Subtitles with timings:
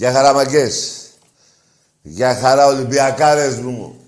[0.00, 1.08] Για χαραμαγκές.
[2.02, 4.00] Για χαρά Ολυμπιακάρες μου.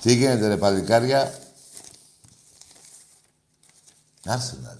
[0.00, 1.38] Τι γίνεται ρε παλικάρια;
[4.24, 4.76] Άρσεναλ.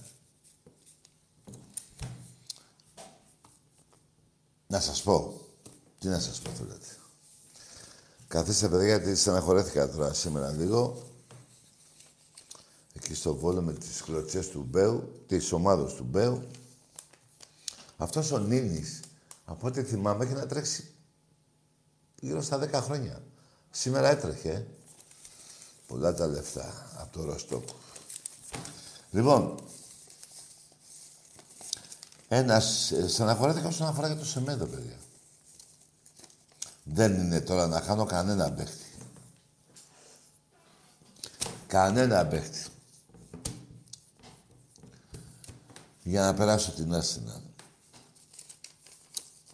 [4.67, 5.41] Να σας πω.
[5.99, 6.97] Τι να σας πω θέλετε.
[8.27, 11.11] Καθίστε παιδιά γιατί στεναχωρέθηκα τώρα σήμερα λίγο.
[12.93, 16.47] Εκεί στο Βόλο με τις κλωτσιές του Μπέου, της ομάδος του Μπέου.
[17.97, 18.99] Αυτός ο Νίνης,
[19.45, 20.93] από ό,τι θυμάμαι, έχει να τρέξει
[22.23, 23.23] γύρω στα 10 χρόνια.
[23.71, 24.49] Σήμερα έτρεχε.
[24.49, 24.65] Ε.
[25.87, 27.67] Πολλά τα λεφτά από το Ροστόκ.
[29.11, 29.59] Λοιπόν,
[32.27, 34.97] ένας ε, στεναχωρέθηκα όσον αφορά για το Σεμέδο, παιδιά.
[36.83, 38.85] Δεν είναι τώρα να χάνω κανένα παίχτη.
[41.67, 42.65] Κανένα παίχτη.
[46.03, 47.42] Για να περάσω την Άσυνα.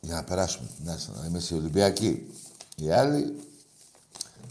[0.09, 1.25] Για να περάσουμε την Άσυνα.
[1.28, 2.34] Είμαι σε Ολυμπιακή.
[2.75, 3.40] Οι άλλοι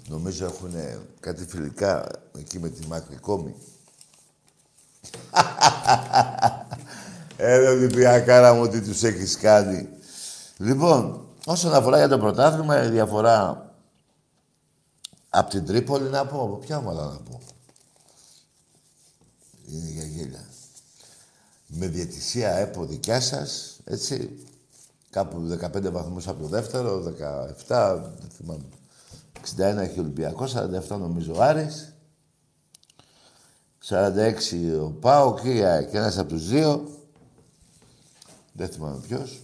[0.09, 0.73] νομίζω έχουν
[1.21, 2.07] κάτι φιλικά
[2.39, 3.55] εκεί με τη Μάκρη Κόμη.
[7.37, 9.89] Ε, Ολυμπιακάρα μου, τι τους έχεις κάνει.
[10.57, 13.71] Λοιπόν, όσον αφορά για το πρωτάθλημα, η διαφορά
[15.29, 17.41] από την Τρίπολη να πω, ποια ομάδα να πω.
[19.67, 20.45] Είναι για γέλια.
[21.67, 24.48] Με διαιτησία ΕΠΟ δικιά σας, έτσι,
[25.11, 28.65] κάπου 15 βαθμούς από το δεύτερο, 17, δεν θυμάμαι.
[29.57, 31.93] 61 έχει Ολυμπιακός, 47 νομίζω ο Άρης.
[33.89, 35.35] 46 ο Πάο
[35.91, 36.89] και ένας από τους δύο.
[38.53, 39.41] Δεν θυμάμαι ποιος.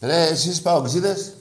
[0.00, 1.34] Ρε, εσείς Παοξίδες,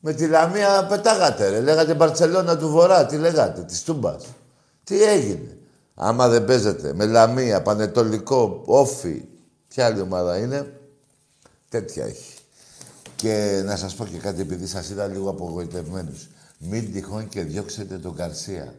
[0.00, 1.60] με τη Λαμία πετάγατε, ρε.
[1.60, 4.24] Λέγατε Μπαρτσελώνα του Βορρά, τι λέγατε, της Τούμπας.
[4.84, 5.56] Τι έγινε.
[5.94, 9.24] Άμα δεν παίζετε με Λαμία, Πανετολικό, Όφι,
[9.68, 10.80] ποια άλλη ομάδα είναι,
[11.68, 12.41] τέτοια έχει.
[13.22, 16.28] Και να σας πω και κάτι, επειδή σας είδα λίγο απογοητευμένους.
[16.58, 18.74] Μην τυχόν και διώξετε τον Καρσία.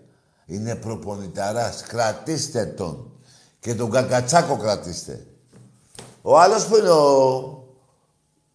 [0.45, 1.81] Είναι προπονηταράς.
[1.81, 3.11] Κρατήστε τον.
[3.59, 5.25] Και τον Κακατσάκο κρατήστε.
[6.21, 7.67] Ο άλλος που είναι ο,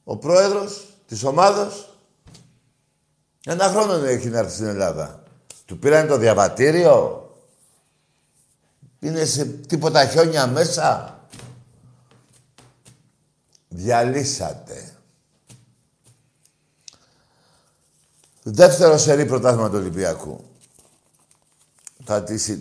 [0.04, 1.98] ο πρόεδρος της ομάδος.
[3.44, 5.22] Ένα χρόνο έχει να έρθει στην Ελλάδα.
[5.64, 7.26] Του πήραν το διαβατήριο.
[8.98, 11.18] Είναι σε τίποτα χιόνια μέσα.
[13.68, 14.92] Διαλύσατε.
[18.50, 20.44] Δεύτερο σερή πρωτάθλημα του Ολυμπιακού.
[22.04, 22.56] Θα τη,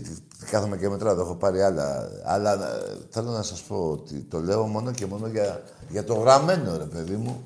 [0.50, 2.10] κάθομαι και μετράω, το έχω πάρει άλλα.
[2.26, 6.14] Αλλά ε, θέλω να σας πω ότι το λέω μόνο και μόνο για, για το
[6.14, 7.44] γραμμένο, ρε παιδί μου.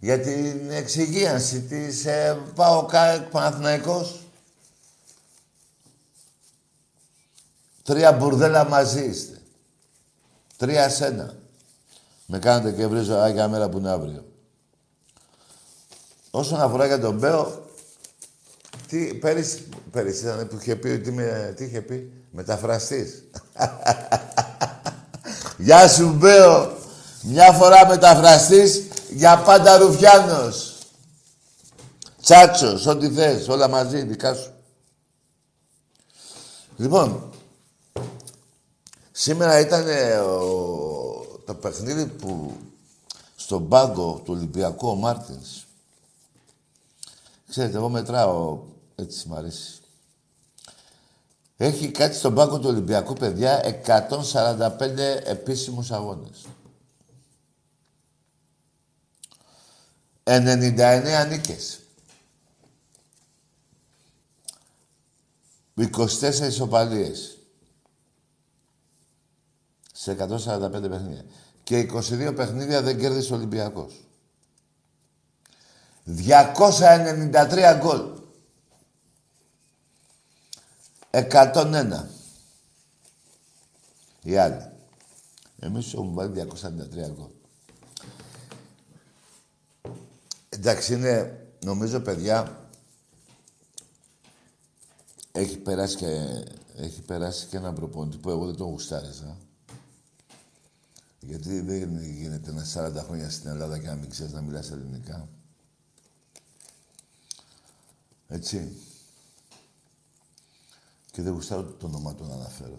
[0.00, 2.86] Για την εξυγίανση της ε, πάω
[3.30, 4.20] Παναθηναϊκός.
[7.82, 9.38] Τρία μπουρδέλα μαζί είστε.
[10.56, 11.34] Τρία σένα.
[12.26, 14.24] Με κάνετε και βρίζω άγια μέρα που είναι αύριο.
[16.30, 17.64] Όσον αφορά για τον Μπέο,
[18.88, 23.24] τι, πέρυσι, πέρυσι ήταν που είχε πει ότι είμαι, τι είχε πει, μεταφραστής.
[25.58, 26.76] Γεια σου Μπέο,
[27.22, 30.78] μια φορά μεταφραστής, για πάντα Ρουφιάνος.
[32.22, 34.52] Τσάτσος, ό,τι θες, όλα μαζί, δικά σου.
[36.76, 37.32] Λοιπόν,
[39.12, 39.84] σήμερα ήταν
[41.46, 42.56] το παιχνίδι που
[43.36, 45.64] στον πάγκο του Ολυμπιακού ο Μάρτινς.
[47.48, 48.58] Ξέρετε, εγώ μετράω
[48.96, 49.80] έτσι μ' αρέσει.
[51.56, 56.46] Έχει κάτι στον πάγκο του Ολυμπιακού, παιδιά, 145 επίσημους αγώνες.
[60.22, 61.80] 99 νίκες.
[65.74, 67.38] 24 ισοπαλίες.
[69.92, 71.24] Σε 145 παιχνίδια.
[71.64, 74.04] Και 22 παιχνίδια δεν κέρδισε ο Ολυμπιακός.
[76.04, 78.15] 293 γκολ.
[81.16, 82.04] 101.
[84.22, 84.70] Οι άλλοι.
[85.58, 87.30] Εμείς έχουμε βάλει 293 γκολ.
[90.48, 92.68] Εντάξει, είναι, νομίζω, παιδιά,
[95.32, 96.44] έχει περάσει και,
[96.76, 99.36] έχει περάσει και ένα προπονητή που εγώ δεν τον γουστάριζα.
[101.20, 105.28] Γιατί δεν γίνεται να 40 χρόνια στην Ελλάδα και να μην ξέρεις να μιλάς ελληνικά.
[108.28, 108.85] Έτσι.
[111.16, 112.78] Και δεν γουστάρω το όνομα του να αναφέρω.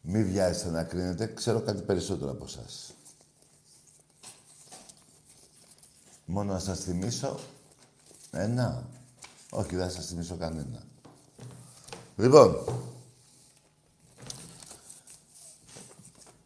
[0.00, 2.64] Μη βιάζεστε να κρίνετε, ξέρω κάτι περισσότερο από εσά.
[6.24, 7.38] Μόνο να σας θυμίσω
[8.30, 8.88] ένα.
[9.50, 10.82] Όχι, δεν θα σας θυμίσω κανένα.
[12.16, 12.64] Λοιπόν,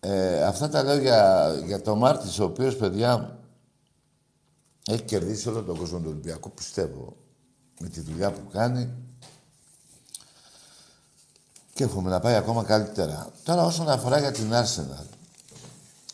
[0.01, 3.39] Ε, αυτά τα λέω για, για το Μάρτης, ο οποίος, παιδιά,
[4.87, 7.17] έχει κερδίσει όλο τον κόσμο του Ολυμπιακού, πιστεύω,
[7.81, 9.06] με τη δουλειά που κάνει.
[11.77, 13.31] Και εύχομαι να πάει ακόμα καλύτερα.
[13.43, 15.05] Τώρα, όσον αφορά για την Arsenal,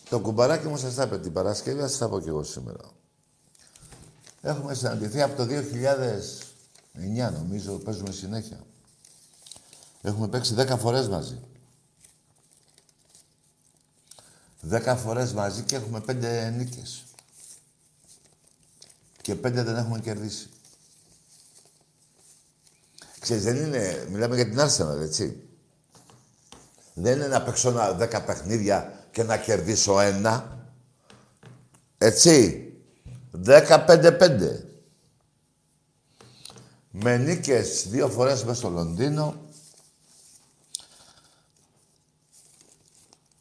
[0.09, 2.81] το κουμπαράκι μου σας τα είπε την Παρασκευή, σας τα πω κι εγώ σήμερα.
[4.41, 8.61] Έχουμε συναντηθεί από το 2009, νομίζω, παίζουμε συνέχεια.
[10.03, 11.41] Έχουμε παίξει 10 φορές μαζί.
[14.71, 17.05] 10 φορές μαζί και έχουμε 5 νίκες.
[19.23, 20.51] Και 5 δεν έχουμε κερδίσει.
[23.19, 24.07] Ξέρεις, δεν είναι...
[24.11, 25.47] Μιλάμε για την Arsenal, έτσι.
[26.95, 30.59] Δεν είναι να παίξω 10 παιχνίδια και να κερδίσω ένα.
[31.99, 32.67] Έτσι.
[33.47, 34.65] 15-5.
[36.91, 39.35] Με νίκες δύο φορές μέσα στο Λονδίνο.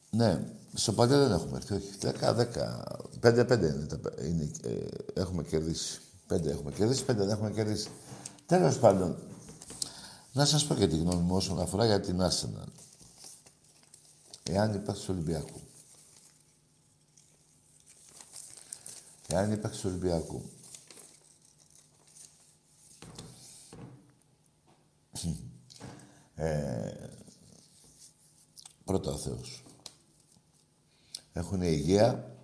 [0.09, 0.43] Ναι,
[0.73, 1.93] στο παλιό δεν έχουμε έρθει, όχι.
[2.01, 2.83] 10-10.
[3.21, 3.87] 5-5 είναι,
[4.27, 5.99] είναι ε, έχουμε κερδίσει.
[6.33, 7.89] 5 έχουμε κερδίσει, 5 δεν έχουμε κερδίσει.
[8.45, 9.15] Τέλος πάντων,
[10.33, 12.67] να σας πω και τη γνώμη μου όσον αφορά για την Arsenal.
[14.43, 15.61] Εάν υπάρχει στο Ολυμπιακό.
[19.27, 20.43] Εάν υπάρχει στο Ολυμπιακό.
[26.35, 27.09] Ε,
[28.85, 29.63] πρώτα ο Θεός.
[31.33, 32.35] Έχουν υγεία.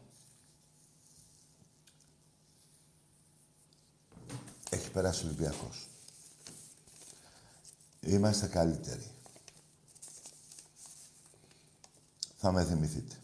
[4.69, 5.87] Έχει περάσει ο Ολυμπιακός.
[8.01, 9.16] Είμαστε καλύτεροι.
[12.37, 13.15] Θα με θυμηθείτε.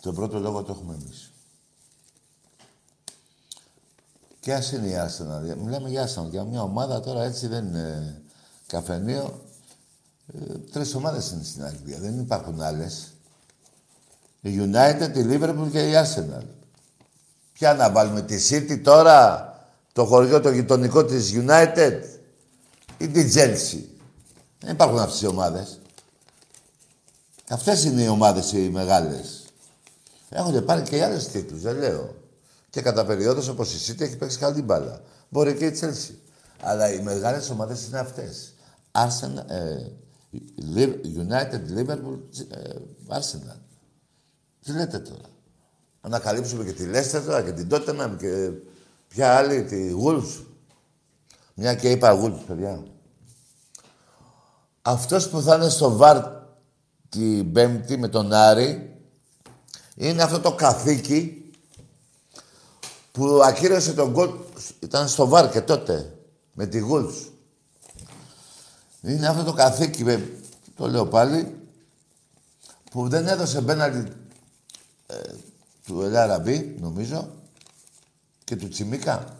[0.00, 1.32] Τον πρώτο λόγο το έχουμε εμείς.
[4.40, 5.38] Και ας είναι η Άστονα.
[5.38, 6.28] Μιλάμε για Άστονα.
[6.28, 8.22] Για μια ομάδα τώρα έτσι δεν είναι
[8.66, 9.40] καφενείο.
[10.26, 11.98] Ε, τρεις ομάδες είναι στην Αγγλία.
[11.98, 13.12] Δεν υπάρχουν άλλες.
[14.40, 16.44] Η United, η Liverpool και η Arsenal.
[17.52, 19.48] Ποια να βάλουμε, τη City τώρα,
[19.92, 22.02] το χωριό το γειτονικό της United
[22.98, 23.84] ή τη Chelsea.
[24.60, 25.78] Δεν υπάρχουν αυτές οι ομάδες.
[27.50, 29.44] Αυτές είναι οι ομάδες οι μεγάλες.
[30.28, 32.14] Έχουν πάρει και οι άλλες τίτλους, δεν λέω.
[32.70, 35.00] Και κατά περιόδους όπως η City έχει παίξει καλή μπάλα.
[35.28, 36.14] Μπορεί και η Chelsea.
[36.62, 38.54] Αλλά οι μεγάλες ομάδες είναι αυτές.
[38.92, 39.86] Arsenal, ε,
[41.16, 42.18] United, Liverpool,
[42.50, 42.74] ε,
[43.08, 43.58] Arsenal.
[44.64, 45.28] Τι λέτε τώρα;
[46.00, 48.50] Ανακαλύψουμε και τη Λέστερ τώρα και την Tottenham και
[49.08, 50.44] ποια άλλη, τη Wolves.
[51.54, 52.82] Μια και είπα Wolves, παιδιά.
[54.82, 56.39] Αυτός που θα είναι στο ΒΑΡ
[57.10, 58.96] την Πέμπτη με τον Άρη
[59.94, 61.50] είναι αυτό το καθήκη
[63.12, 64.30] που ακύρωσε τον γκολ.
[64.80, 66.16] Ήταν στο ΒΑΡ και τότε
[66.54, 67.28] με τη Wolves.
[69.02, 70.04] Είναι αυτό το καθήκη,
[70.76, 71.60] το λέω πάλι,
[72.90, 74.12] που δεν έδωσε μπέναλτι
[75.06, 75.16] ε,
[75.86, 77.34] του Ελάραμπη, νομίζω,
[78.44, 79.36] και του Τσιμίκα.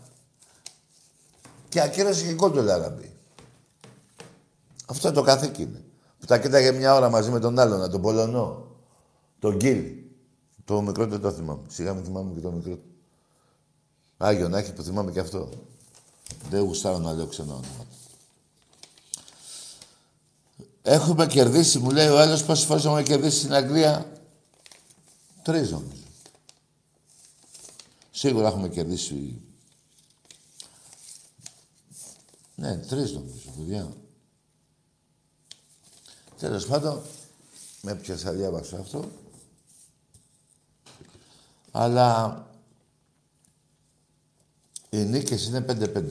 [1.68, 3.16] Και ακύρωσε και γκολ του Ελάραμπη.
[4.86, 5.84] Αυτό το καθήκη είναι.
[6.20, 8.66] Που τα κοίταγε μια ώρα μαζί με τον άλλον, τον Πολωνό.
[9.38, 9.84] Τον Γκίλ.
[10.64, 11.62] Το μικρό δεν το θυμάμαι.
[11.68, 12.78] Σιγά μην θυμάμαι και το μικρό.
[14.16, 15.48] Άγιο να έχει που θυμάμαι και αυτό.
[16.50, 17.86] Δεν γουστάρω να λέω ξένα όνομα.
[20.82, 24.12] Έχουμε κερδίσει, μου λέει ο άλλος, πόσες φορές έχουμε κερδίσει στην Αγγλία;
[25.42, 26.02] Τρεις νομίζω.
[28.10, 29.40] Σίγουρα έχουμε κερδίσει...
[32.54, 33.92] Ναι, τρεις νομίζω, παιδιά.
[36.40, 37.02] Τέλος πάντων,
[37.82, 39.04] με πιάσα διάβασα αυτό.
[41.70, 42.46] Αλλά
[44.90, 46.04] οι νίκες είναι 5-5.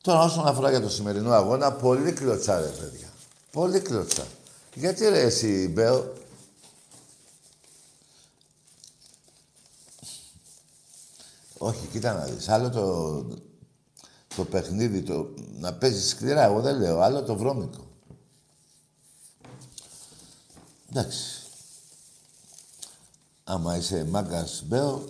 [0.00, 3.12] Τώρα όσον αφορά για το σημερινό αγώνα, πολύ κλωτσά ρε παιδιά.
[3.52, 4.26] Πολύ κλωτσά.
[4.74, 6.12] Γιατί ρε εσύ Μπέο,
[11.58, 12.48] Όχι, κοίτα να δεις.
[12.48, 13.24] Άλλο το,
[14.36, 17.00] το παιχνίδι, το, να παίζεις σκληρά, εγώ δεν λέω.
[17.00, 17.87] Άλλο το βρώμικο.
[20.90, 21.42] Εντάξει.
[23.44, 25.04] Άμα είσαι μάγκας Μπέο,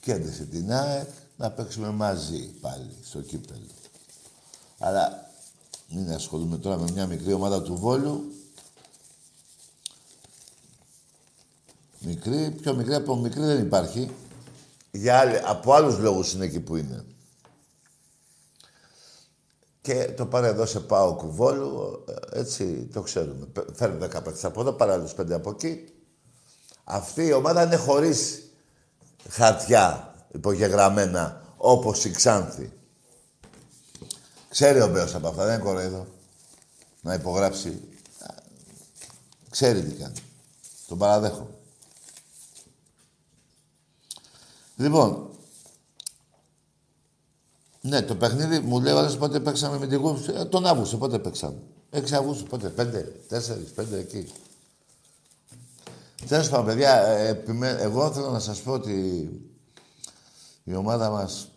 [0.00, 3.66] κέντρεσε την ΑΕΚ, να παίξουμε μαζί πάλι στο κύπελο.
[4.78, 5.30] Αλλά
[5.88, 8.32] μην ασχολούμαι τώρα με μια μικρή ομάδα του Βόλου.
[12.00, 14.10] Μικρή, πιο μικρή από μικρή δεν υπάρχει.
[14.90, 17.04] Για άλλη, από άλλους λόγους είναι εκεί που είναι.
[19.88, 23.46] Και το πάρε εδώ σε πάω κουβόλου, έτσι το ξέρουμε.
[23.72, 25.84] Φέρνει 10 παίκτες από εδώ, παρά άλλους 5 από εκεί.
[26.84, 28.50] Αυτή η ομάδα είναι χωρίς
[29.28, 32.72] χαρτιά υπογεγραμμένα, όπως η Ξάνθη.
[34.48, 36.06] Ξέρει ο Μπέος από αυτά, δεν είναι κοροϊδό.
[37.00, 37.80] Να υπογράψει.
[39.50, 40.16] Ξέρει τι κάνει.
[40.88, 41.54] Τον παραδέχομαι.
[44.76, 45.30] Λοιπόν,
[47.88, 50.28] ναι, το παιχνίδι μου λέει όλες πότε παίξαμε με την Γούλφ.
[50.28, 51.58] Ε, τον Αύγουστο πότε παίξαμε.
[51.90, 52.82] 6 Αυγούστου πότε, 5,
[53.28, 54.32] 4, 5 εκεί.
[56.28, 57.44] Τέλος πάντων, παιδιά, ε,
[57.80, 59.28] εγώ θέλω να σας πω ότι
[60.64, 61.48] η ομάδα μας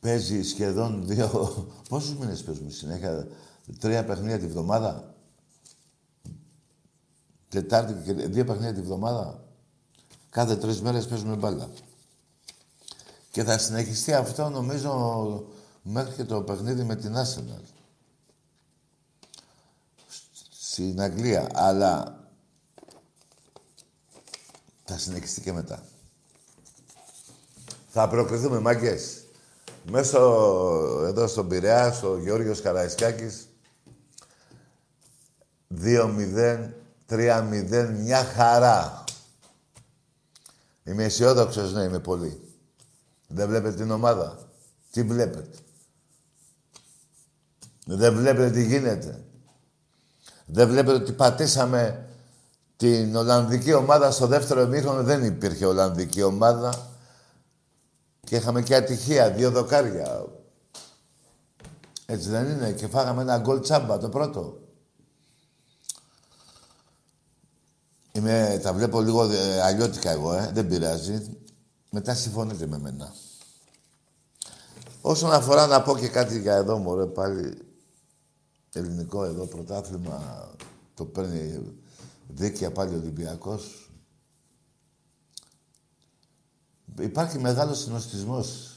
[0.00, 1.28] παίζει σχεδόν δύο...
[1.88, 3.28] Πόσους μήνες παίζουμε συνέχεια,
[3.78, 5.14] τρία παιχνίδια τη βδομάδα;
[7.48, 9.44] Τετάρτη και δύο παιχνίδια τη βδομάδα;
[10.30, 11.68] Κάθε τρεις μέρες παίζουμε μπάλα.
[13.36, 15.44] Και θα συνεχιστεί αυτό νομίζω
[15.82, 17.62] μέχρι και το παιχνίδι με την Arsenal.
[20.60, 21.48] Στην Αγγλία.
[21.54, 22.18] Αλλά
[24.84, 25.82] θα συνεχιστεί και μετά.
[27.88, 29.24] Θα προκριθούμε, μάγκες.
[29.90, 30.18] Μέσα
[31.06, 33.48] εδώ στον Πειραιά, στο Γεώργιος Καραϊσκάκης,
[35.68, 36.70] 2-0,
[37.06, 39.04] 3-0, μια χαρά.
[40.84, 42.45] Είμαι αισιόδοξος, ναι, είμαι πολύ.
[43.36, 44.38] Δεν βλέπετε την ομάδα.
[44.90, 45.58] Τι βλέπετε.
[47.86, 49.24] Δεν βλέπετε τι γίνεται.
[50.46, 52.08] Δεν βλέπετε ότι πατήσαμε
[52.76, 55.02] την Ολλανδική ομάδα στο δεύτερο εμίχρονο.
[55.02, 56.90] Δεν υπήρχε Ολλανδική ομάδα.
[58.20, 60.24] Και είχαμε και ατυχία, δύο δοκάρια.
[62.06, 62.72] Έτσι δεν είναι.
[62.72, 64.60] Και φάγαμε ένα γκολ τσάμπα το πρώτο.
[68.12, 70.50] Είμαι, τα βλέπω λίγο ε, αλλιώτικα εγώ, ε.
[70.54, 71.38] δεν πειράζει.
[71.90, 73.14] Μετά συμφωνείτε με μένα.
[75.08, 77.58] Όσον αφορά να πω και κάτι για εδώ, μωρέ, πάλι
[78.72, 80.48] ελληνικό εδώ πρωτάθλημα
[80.94, 81.72] το παίρνει
[82.28, 83.90] δίκαια πάλι ο Ολυμπιακός.
[86.98, 88.76] Υπάρχει μεγάλος συνοστισμός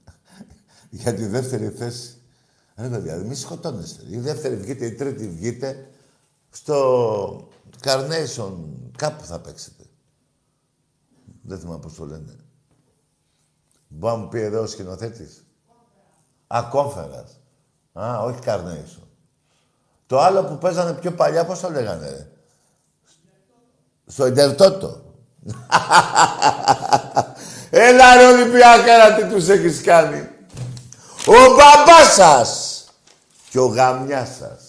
[0.90, 2.16] για τη δεύτερη θέση.
[2.76, 4.02] Ρε παιδιά, μη σκοτώνεστε.
[4.08, 5.90] Η δεύτερη βγείτε, η τρίτη βγείτε.
[6.50, 7.48] Στο
[7.82, 8.52] Carnation
[8.96, 9.84] κάπου θα παίξετε.
[11.42, 12.47] Δεν θυμάμαι πώς το λένε.
[13.88, 15.44] Μπορεί να μου πει εδώ ο σκηνοθέτης.
[16.46, 17.32] Α, conference.
[17.92, 19.06] Α, όχι Carnation.
[20.06, 22.28] Το άλλο που παίζανε πιο παλιά, πώς το λέγανε, ρε;
[24.06, 25.02] Στο Ιντερτότο.
[27.70, 30.28] Έλα ρε Ολυμπιακάρα, τι τους έχεις κάνει.
[31.26, 32.84] Ο μπαμπάς σας
[33.50, 34.62] και ο γαμιάς σας.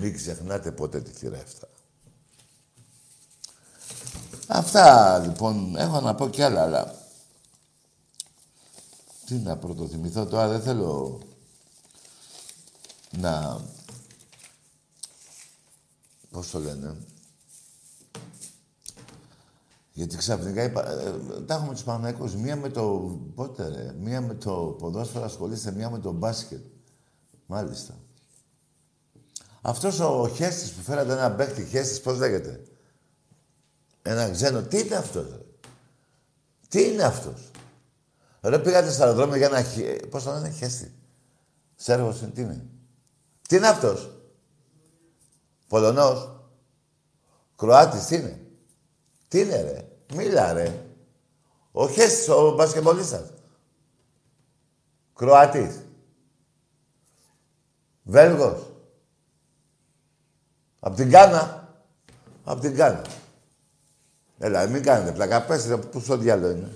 [0.00, 1.68] Μην ξεχνάτε ποτέ τη θύρα αυτά.
[4.46, 6.94] Αυτά λοιπόν έχω να πω κι άλλα, αλλά
[9.30, 11.20] τι να πρωτοθυμηθώ τώρα, δεν θέλω
[13.18, 13.60] να...
[16.30, 16.96] Πώς το λένε;
[19.92, 21.12] Γιατί ξαφνικά είπα, ε,
[21.46, 22.34] τα έχουμε τους Παναγικούς.
[22.34, 23.18] Μία με το...
[23.34, 23.92] Πότε ρε.
[23.98, 26.64] Μία με το ποδόσφαιρο ασχολείστε, μία με το μπάσκετ.
[27.46, 27.98] Μάλιστα.
[29.60, 32.62] Αυτός ο Χέστης που φέρατε ένα παίκτη, Χέστης πώς λέγεται;
[34.02, 34.62] Ένα ξένο.
[34.62, 35.44] Τι είναι αυτός, ρε;
[36.68, 37.49] Τι είναι αυτός;
[38.40, 39.64] Ρε πήγατε στο αεροδρόμιο για να...
[40.10, 40.94] Πώς το λένε, χέστη.
[41.76, 42.66] Σέρβος είναι, τι είναι;
[43.48, 44.10] Τι είναι αυτός;
[45.68, 46.40] Πολωνός.
[47.56, 48.40] Κροάτης, τι είναι;
[49.28, 50.84] Τι είναι, ρε; Μίλα, ρε.
[51.72, 53.32] Ο Χέστης, ο μπασκεμπολίστας.
[55.14, 55.84] Κροατής.
[58.02, 58.72] Βέλγος.
[60.80, 61.74] Απ' την Κάνα.
[62.44, 63.02] Απ' την Κάνα.
[64.38, 65.42] Έλα, μην κάνετε πλάκα.
[65.42, 66.72] Πέστε, πού στο διάλογο είναι.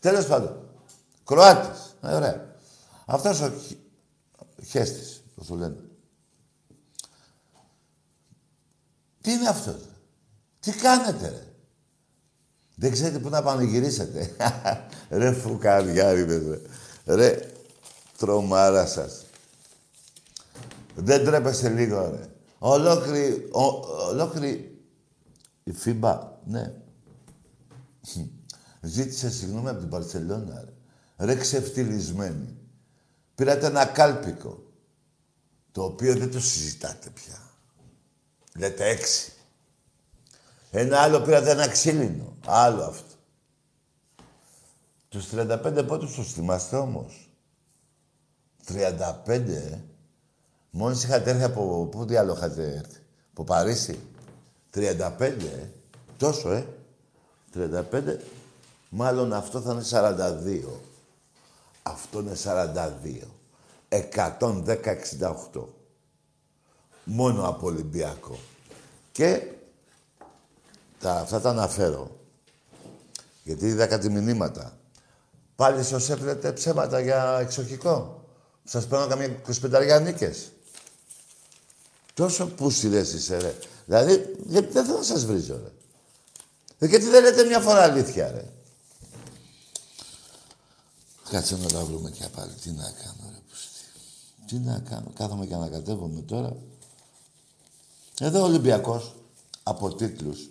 [0.00, 0.67] Τέλος πάντων.
[1.28, 1.96] Κροάτης.
[2.00, 2.56] Ε, ωραία.
[3.06, 3.52] Αυτός ο
[4.64, 5.76] Χέστης, πώς το λένε.
[9.20, 9.80] Τι είναι αυτός,
[10.60, 11.46] Τι κάνετε, ρε;
[12.74, 14.36] Δεν ξέρετε πού να πανηγυρίσετε.
[15.10, 16.42] ρε φουκαριάριδες,
[17.04, 17.14] ρε.
[17.14, 17.52] Ρε,
[18.16, 19.24] τρομάρα σας.
[20.94, 22.28] Δεν τρέπεστε λίγο, ρε.
[22.58, 23.62] Ολόκληρη, ο,
[24.08, 24.82] ολόκληρη
[25.64, 26.72] η Φίμπα, ναι.
[28.80, 30.76] Ζήτησε συγγνώμη από την Παρσελώνα, ρε
[31.18, 32.56] ρε ξεφτυλισμένοι.
[33.34, 34.62] Πήρατε ένα κάλπικο,
[35.72, 37.42] το οποίο δεν το συζητάτε πια.
[38.56, 39.32] Λέτε έξι.
[40.70, 42.36] Ένα άλλο πήρατε ένα ξύλινο.
[42.46, 43.14] Άλλο αυτό.
[45.08, 47.30] Τους 35 πότε τους θυμάστε όμως;
[48.68, 49.78] 35, ε.
[50.70, 51.88] Μόλις είχατε έρθει από...
[51.90, 53.00] Πού τι άλλο είχατε έρθει.
[53.30, 53.98] Από Παρίσι;
[54.74, 55.68] 35, ε.
[56.16, 56.66] Τόσο, ε.
[57.54, 58.16] 35.
[58.88, 60.87] Μάλλον αυτό θα είναι 42.
[61.90, 63.28] Αυτό είναι 42.
[64.38, 65.64] 110-68.
[67.04, 68.38] Μόνο από Ολυμπιακό.
[69.12, 69.42] Και
[71.00, 72.16] τα, αυτά τα αναφέρω.
[73.42, 74.78] Γιατί είδα κάτι μηνύματα.
[75.56, 78.24] Πάλι σας έπρεπε ψέματα για εξοχικό.
[78.64, 80.52] Σας παίρνω καμία 25 νίκες.
[82.14, 83.54] Τόσο πούσιδες είσαι, ρε.
[83.86, 85.70] Δηλαδή, γιατί δεν θέλω να σας βρίζω, ρε.
[86.78, 88.44] Ε, γιατί δεν λέτε μια φορά αλήθεια, ρε.
[91.30, 92.52] Κάτσε να τα βρούμε και πάλι.
[92.52, 93.78] Τι να κάνω, ρε πούστη.
[94.46, 95.12] Τι να κάνω.
[95.14, 96.56] Κάθομαι και ανακατεύομαι τώρα.
[98.20, 99.14] Εδώ ο Ολυμπιακός,
[99.62, 100.48] από τίτλους,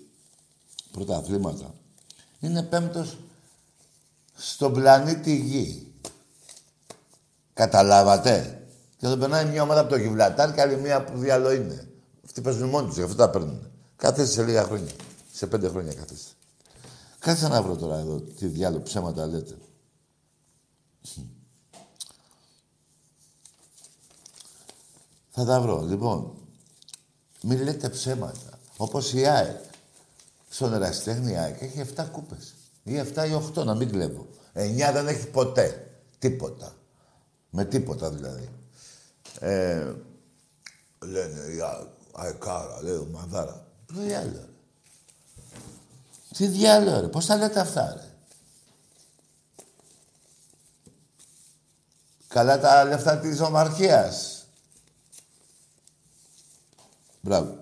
[0.91, 1.73] πρωταθλήματα,
[2.39, 3.17] είναι πέμπτος
[4.35, 5.91] στον πλανήτη Γη.
[7.53, 11.89] Καταλάβατε; Και εδώ περνάει μια ομάδα από το Γιβλατάρ και άλλη μια που διάλογο είναι.
[12.25, 13.71] Αυτοί παίζουν μόνοι τους, γι' αυτό τα παίρνουν.
[13.95, 14.91] Κάθεστε σε λίγα χρόνια.
[15.33, 16.31] Σε πέντε χρόνια κάθεστε.
[17.19, 19.57] Κάτσε να βρω τώρα εδώ τι διάλογο ψέματα λέτε.
[25.39, 25.81] Θα τα βρω.
[25.81, 26.33] Λοιπόν,
[27.41, 28.59] μην λέτε ψέματα.
[28.77, 29.59] Όπως η ΑΕΚ.
[30.49, 32.53] Στον ερασιτέχνη η ΑΕΚ έχει 7 κούπες.
[32.83, 34.27] Ή 7 ή 8, να μην κλέβω.
[34.53, 35.91] 9 δεν έχει ποτέ.
[36.19, 36.75] Τίποτα.
[37.49, 38.49] Με τίποτα δηλαδή.
[39.39, 39.93] Ε,
[40.99, 41.59] λένε η
[42.11, 43.67] αεκάρα, λέει ο Μαδάρα.
[43.85, 44.49] Τι διάλογο, ρε.
[46.37, 47.07] Τι διάλογο, ρε.
[47.07, 48.16] Πώς τα λέτε αυτά, ρε.
[52.37, 54.45] Καλά τα λεφτά της ομαρχίας.
[57.21, 57.57] Μπράβο.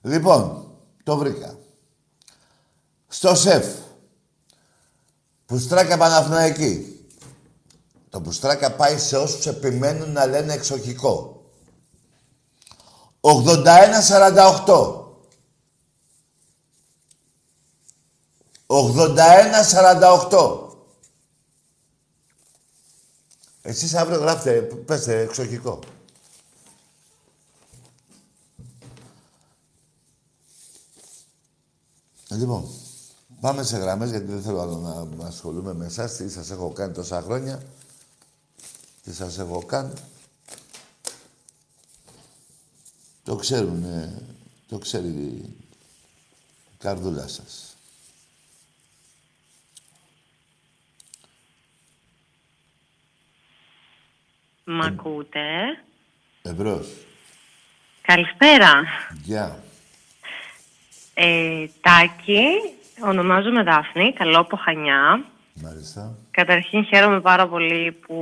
[0.00, 0.70] Λοιπόν,
[1.02, 1.58] το βρήκα.
[3.08, 3.66] Στο ΣΕΦ.
[5.46, 7.06] Πουστράκα Παναθηναϊκή.
[8.10, 11.44] Το Πουστράκα πάει σε όσους επιμένουν να λένε εξοχικό.
[13.20, 15.05] 81-48.
[18.66, 20.64] 81-48.
[23.62, 25.78] Εσείς αύριο γράφτε, πέστε εξοχικό.
[32.28, 32.68] Λοιπόν,
[33.40, 36.16] πάμε σε γραμμές γιατί δεν θέλω άλλο να ασχολούμαι με εσάς.
[36.16, 37.62] Τι σας έχω κάνει τόσα χρόνια.
[39.02, 39.92] Τι σας έχω κάνει.
[43.22, 43.84] Το ξέρουν,
[44.68, 45.56] το ξέρει η
[46.78, 47.65] καρδούλα σας.
[54.68, 55.48] Μ' ακούτε;
[56.42, 56.88] Εμπρός.
[58.02, 58.84] Καλησπέρα.
[59.22, 59.58] Γεια.
[61.14, 62.46] Ε, Τάκη,
[63.04, 65.24] ονομάζομαι Δάφνη, καλώ από Χανιά.
[65.54, 66.16] Μάλιστα.
[66.30, 68.16] Καταρχήν χαίρομαι πάρα πολύ που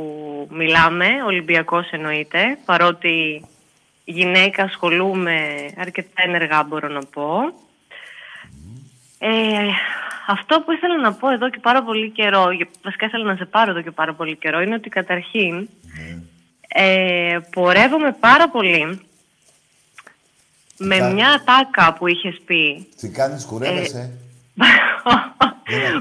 [0.50, 3.44] μιλάμε, Ολυμπιακός εννοείται, παρότι
[4.04, 7.38] γυναίκα ασχολούμαι αρκετά ενεργά μπορώ να πω.
[9.18, 9.68] Ε,
[10.26, 12.46] αυτό που ήθελα να πω εδώ και πάρα πολύ καιρό,
[12.82, 16.18] βασικά ήθελα να σε πάρω εδώ και πάρα πολύ καιρό, είναι ότι καταρχήν Ναι.
[16.76, 19.00] Ε, πορεύομαι πάρα πολύ
[20.76, 22.88] με Κα- μια ατάκα που είχες πει.
[23.00, 24.10] Τι κάνεις, κουρεύεσαι;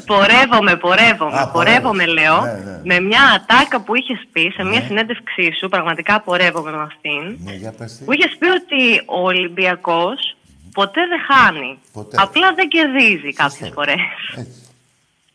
[0.06, 2.12] πορεύομαι, πορεύομαι, Α, πορεύομαι πορεύεσαι.
[2.14, 2.80] λέω, Ναι, ναι.
[2.84, 4.86] με μια ατάκα που είχες πει σε μια Ναι.
[4.86, 8.04] συνέντευξή σου, πραγματικά πορεύομαι με αυτήν, Ναι, για πες τι.
[8.04, 10.36] που είχες πει ότι ο Ολυμπιακός
[10.74, 12.18] ποτέ δεν χάνει, Ποτέ.
[12.20, 13.74] απλά δεν κερδίζει κάποιες Σωστό.
[13.74, 14.00] φορές.
[14.38, 14.62] Έτσι.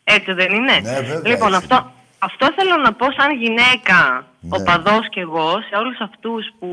[0.03, 4.57] Έτσι δεν είναι; Ναι, βέβαια, λοιπόν, έτσι αυτό, αυτό θέλω να πω σαν γυναίκα, Ναι.
[4.57, 6.67] οπαδός κι εγώ, σε όλους αυτούς που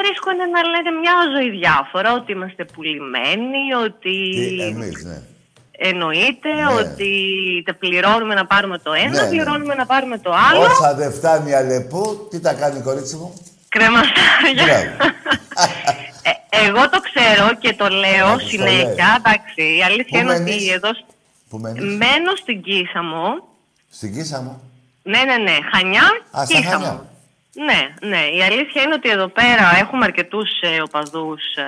[0.00, 4.16] βρίσκουν να λένε μια ζωή διάφορα, ότι είμαστε πουλημένοι, ότι
[4.58, 5.18] Τι, εμείς, ναι.
[5.88, 6.66] εννοείται, Ναι.
[6.80, 7.12] ότι
[7.66, 9.28] τα πληρώνουμε να πάρουμε το ένα, Ναι, ναι.
[9.28, 10.60] πληρώνουμε να πάρουμε το άλλο.
[10.64, 13.34] Όσα δεν φτάνει η Αλεπού, τι τα κάνει κορίτσι μου;
[13.68, 14.64] Κρεμαστάρια.
[14.64, 15.14] Μπράβο.
[16.22, 18.84] Ε, εγώ το ξέρω και το λέω Ναι, το συνέχεια.
[18.84, 18.94] λέει.
[19.18, 20.90] Εντάξει, η αλήθεια Πού είναι μένεις; ότι εδώ
[21.48, 23.28] Που μένεις; μένω στην Κίσα μου.
[23.96, 24.60] Στην Κίσα μου.
[25.02, 25.56] Ναι, ναι, ναι.
[25.72, 26.92] Χανιά, Α, στα Κίσα Χανιά.
[26.92, 27.08] μου.
[27.68, 28.22] Ναι, ναι.
[28.38, 31.62] Η αλήθεια είναι ότι εδώ πέρα έχουμε αρκετούς ε, οπαδούς ε,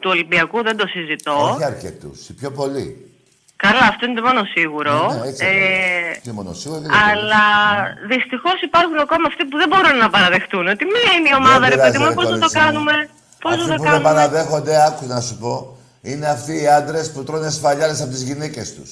[0.00, 1.50] του Ολυμπιακού, δεν το συζητώ.
[1.52, 3.04] Όχι αρκετούς, οι πιο πολλοί.
[3.56, 5.06] Καλά, αυτό είναι το μόνο σίγουρο.
[5.12, 5.48] Ναι, ναι, έτσι Ε,
[6.10, 7.44] ε, Και μόνο σίγουρα δεν είναι αλλά
[8.08, 11.90] δυστυχώς υπάρχουν ακόμα αυτοί που δεν μπορούν να παραδεχτούν ότι μένει η ομάδα, ρε πειράζει,
[11.92, 12.62] παιδί μου, ρε πώς θα το κορίτσι μου.
[12.64, 13.08] κάνουμε.
[13.40, 14.08] Πώς Αυτοί θα το που δεν κάνουμε.
[14.08, 18.74] παραδέχονται, άκου να σου πω, είναι αυτοί οι άντρες που τρώνε σφαλιάρες από τις γυναίκες
[18.74, 18.90] τους.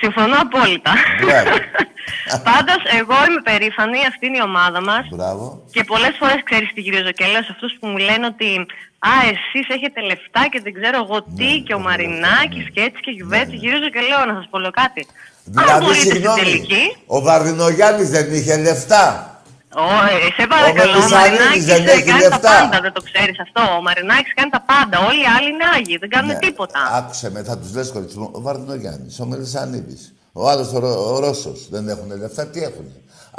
[0.00, 0.92] Συμφωνώ απόλυτα.
[1.24, 1.50] Μπράβο.
[2.50, 5.04] Πάντως, εγώ είμαι περήφανη, αυτή είναι η ομάδα μας.
[5.10, 5.62] Μπράβο.
[5.70, 8.66] Και πολλές φορές ξέρεις τι γυρίζω και λέω σε αυτούς που μου λένε ότι
[9.12, 12.72] Α, εσείς έχετε λεφτά και δεν ξέρω εγώ τι, Ναι, και ο ναι, Μαρινάκης ναι.
[12.74, 13.56] και έτσι και γιουβέτσι.
[13.56, 15.06] Γυρίζω και λέω να σας πω λέω κάτι.
[15.46, 16.96] Αν Δηλαδή, μπορείτε στην συγγνώμη, τελική.
[17.06, 19.33] ο Βαρδινογιάννης δεν είχε λεφτά.
[19.82, 22.38] Ω, ε, σε παρακαλώ, ο Μελισσανίδης Μαρινάκης δεν ε, έχει κάνει λεφτά.
[22.40, 23.62] τα πάντα, δεν το ξέρεις αυτό.
[23.78, 24.96] Ο Μαρινάκης κάνει τα πάντα.
[25.08, 26.80] Όλοι οι άλλοι είναι άγιοι, δεν κάνουν Ναι, τίποτα.
[26.98, 30.02] Άκουσε με, θα τους λες κορίτσι μου, ο Βαρδινογιάννης, ο Μελισσανίδης,
[30.40, 32.86] ο άλλος ο, Ρο- ο Ρώσος δεν έχουν λεφτά, τι έχουν.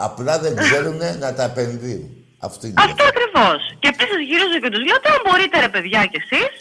[0.07, 2.09] Απλά δεν ξέρουν να τα επενδύουν.
[2.47, 2.81] Αυτό είναι.
[2.87, 3.59] Αυτό ακριβώς.
[3.81, 6.51] Και επίσης γυρίζω και τους λέω ότι αν μπορείτε ρε παιδιά κι εσείς,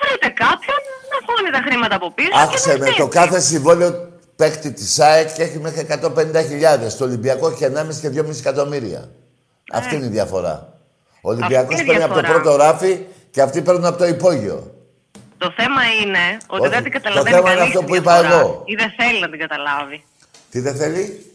[0.00, 0.80] βρείτε κάποιον
[1.12, 2.34] να χώνει τα χρήματα από πίσω.
[2.44, 3.18] Άκουσε και να με, το φτιάξει.
[3.20, 3.90] κάθε συμβόλαιο
[4.36, 6.92] παίκτη της ΑΕΚ και έχει μέχρι 150.000.
[6.98, 9.08] Το Ολυμπιακό έχει 1,5 και 2,5 εκατομμύρια.
[9.72, 10.78] Αυτή είναι η διαφορά.
[11.20, 12.98] Ο Ολυμπιακός παίρνει από το πρώτο ράφι
[13.30, 14.74] και αυτοί παίρνουν από το υπόγειο.
[15.38, 16.70] Το θέμα είναι ότι Όχι.
[16.70, 18.40] δεν την Το καταλαβαίνει θέμα είναι κανείς αυτό τη που είπα διαφορά.
[18.40, 18.62] εγώ.
[18.66, 20.04] Ή δεν θέλει να την καταλάβει.
[20.50, 21.33] Τι δεν θέλει;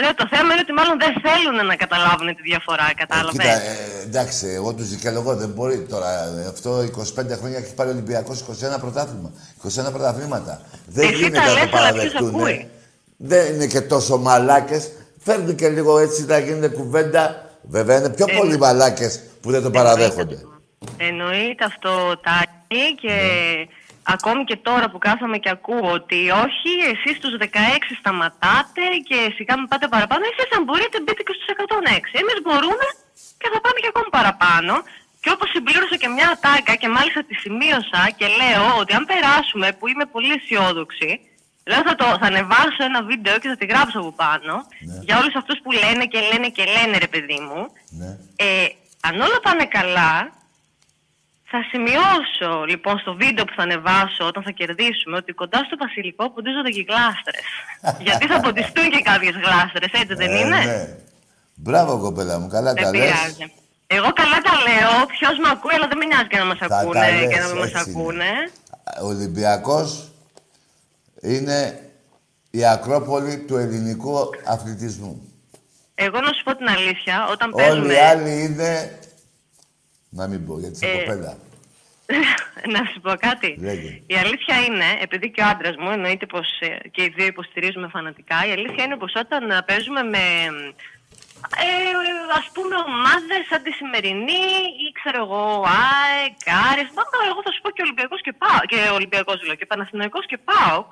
[0.00, 4.02] Λέω, το θέμα είναι ότι μάλλον δεν θέλουν να καταλάβουν τη διαφορά, κατάλαβες; Κοίτα, ε,
[4.04, 5.34] εντάξει, εγώ τους δικαιολογώ.
[5.36, 6.08] Δεν μπορεί τώρα.
[6.44, 9.30] ε, Αυτό 25 χρόνια έχει πάρει ο Ολυμπιακό 21 πρωτάθλημα.
[9.62, 10.60] 21 πρωταθλήματα.
[10.86, 12.28] Δεν Εσύ γίνεται τα να λες, το αλλά ποιος παραδεχτούν.
[12.40, 12.68] ακούει;
[13.16, 14.90] Δεν είναι και τόσο μαλάκες.
[15.24, 17.50] Φέρνουν και λίγο έτσι να γίνεται κουβέντα.
[17.62, 20.38] Βέβαια είναι πιο Ε, πολλοί μαλάκες που δεν το παραδέχονται.
[20.96, 21.90] Εννοείται αυτό,
[22.22, 23.64] Τάκη, και Ναι.
[24.14, 27.44] Ακόμη και τώρα που κάθομαι και ακούω ότι όχι, εσείς τους 16
[28.00, 32.20] σταματάτε και σιγά μην πάτε παραπάνω, εσείς αν μπορείτε μπείτε και στους 106.
[32.22, 32.86] Εμείς μπορούμε
[33.40, 34.74] και θα πάμε και ακόμη παραπάνω.
[35.22, 39.66] Και όπως συμπλήρωσα και μια ατάκα και μάλιστα τη σημείωσα και λέω ότι αν περάσουμε,
[39.78, 41.10] που είμαι πολύ αισιόδοξη,
[41.70, 44.54] λέω θα, το, θα ανεβάσω ένα βίντεο και θα τη γράψω από πάνω
[45.06, 47.60] για όλους αυτούς που λένε και λένε και λένε ρε παιδί μου.
[47.98, 48.10] Ναι.
[48.46, 48.66] Ε,
[49.08, 50.12] αν όλα πάνε καλά,
[51.50, 56.30] θα σημειώσω λοιπόν στο βίντεο που θα ανεβάσω όταν θα κερδίσουμε ότι κοντά στο βασιλικό
[56.30, 57.44] ποντίζονται και γλάστρες.
[58.06, 60.96] Γιατί θα ποντιστούν και κάποιες γλάστρες, έτσι δεν Ε, είναι; ναι.
[61.54, 62.48] Μπράβο, κοπέλα μου.
[62.48, 63.00] Καλά Δεν τα λες.
[63.00, 63.52] πειράζει.
[63.86, 66.66] Εγώ καλά τα λέω, ποιος με ακούει, αλλά δεν με νοιάζει και να μας Θα
[66.68, 68.00] τα ακούνε λες, και να μην μας έτσι είναι.
[68.00, 68.30] ακούνε.
[69.02, 70.10] Ο Ολυμπιακός
[71.20, 71.58] είναι
[72.50, 74.14] η Ακρόπολη του ελληνικού
[74.46, 75.22] αθλητισμού.
[75.94, 77.92] Εγώ να σου πω την αλήθεια, όταν Όλοι παίζουμε...
[77.92, 78.98] οι άλλοι είναι...
[80.18, 81.32] Να μην πω, γιατί είσαι Ε, κοπέλα.
[82.74, 83.50] να σου πω κάτι.
[83.68, 83.90] Λέγε.
[84.06, 86.48] Η αλήθεια είναι, επειδή και ο άντρας μου εννοείται πως
[86.94, 90.22] και οι δύο υποστηρίζουμε φανατικά, η αλήθεια είναι πως όταν ε, παίζουμε με
[91.66, 91.70] ε,
[92.40, 94.44] ας πούμε ομάδες σαν τη σημερινή
[94.84, 95.42] ή ξέρω εγώ
[95.86, 96.38] ΑΕΚ,
[96.70, 100.24] Άρης, μα, εγώ θα σου πω και Ολυμπιακός και ΠΑΟΚ, και Ολυμπιακός λέω, και Παναθηναϊκός
[100.30, 100.90] και ΠΑΟΚ,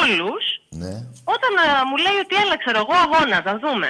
[0.00, 0.44] όλους,
[0.82, 0.94] Ναι.
[1.34, 3.88] όταν ε, μου λέει ότι έλα ξέρω εγώ αγώνας, θα δούμε.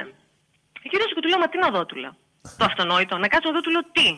[0.81, 2.15] Και κύριος και του λέω, μα τι να δω, του λέω.
[2.59, 4.09] Το αυτονόητο, να κάτσω εδώ του λέω τι.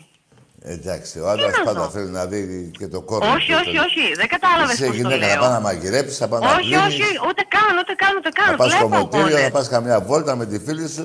[0.63, 1.89] Εντάξει, ο άντρας να πάντα δω.
[1.95, 3.33] θέλει να δει και το κόρνο.
[3.37, 5.41] όχι, και όχι, το- όχι, δεν κατάλαβες Είσαι πώς το γυναίκα να λέω.
[5.43, 8.51] πάει να μαγειρέψεις, θα πάει να Όχι, πλύνεις, όχι, ούτε καν, ούτε καν, ούτε καν.
[8.51, 9.43] να πας στο Βλέπω μοτήριο, αγώνες.
[9.49, 11.05] να πας καμιά βόλτα με τη φίλη σου.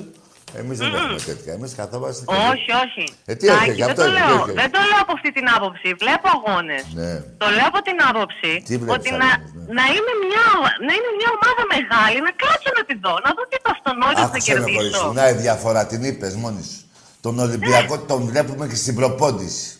[0.60, 1.52] Εμείς δεν έχουμε τέτοια.
[1.58, 2.34] Εμείς καθόμαστε και...
[2.52, 3.04] Όχι, όχι.
[3.30, 4.58] Ε, τι Τάκη, έχει, γι' δεν, αυτό το έχει, λέω, τι έχει.
[4.60, 5.88] δεν το λέω από αυτή την άποψη.
[6.02, 6.82] Βλέπω αγώνες.
[7.00, 7.12] Ναι.
[7.42, 9.72] Το λέω από την άποψη Τι βλέπεις ότι να, αγώνες, ναι.
[9.78, 10.46] να, είναι μια,
[10.86, 14.20] να είναι μια ομάδα μεγάλη, να κάτσω να τη δω, να δω τι το αυτονόητο
[14.22, 14.98] θα Άκουσε με χωρίς κερδίσω.
[15.02, 15.08] σου.
[15.18, 16.78] Να η διαφορά, την είπες μόνη σου.
[17.20, 19.76] Τον Ολυμπιακό τον βλέπουμε και στην προπόντηση.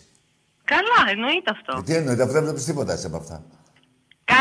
[0.63, 1.77] Καλά, εννοείται αυτό.
[1.77, 3.41] Ε, Τι εννοείται, αφού δεν βλέπεις τίποτα εσύ από αυτά.
[4.25, 4.35] Κα...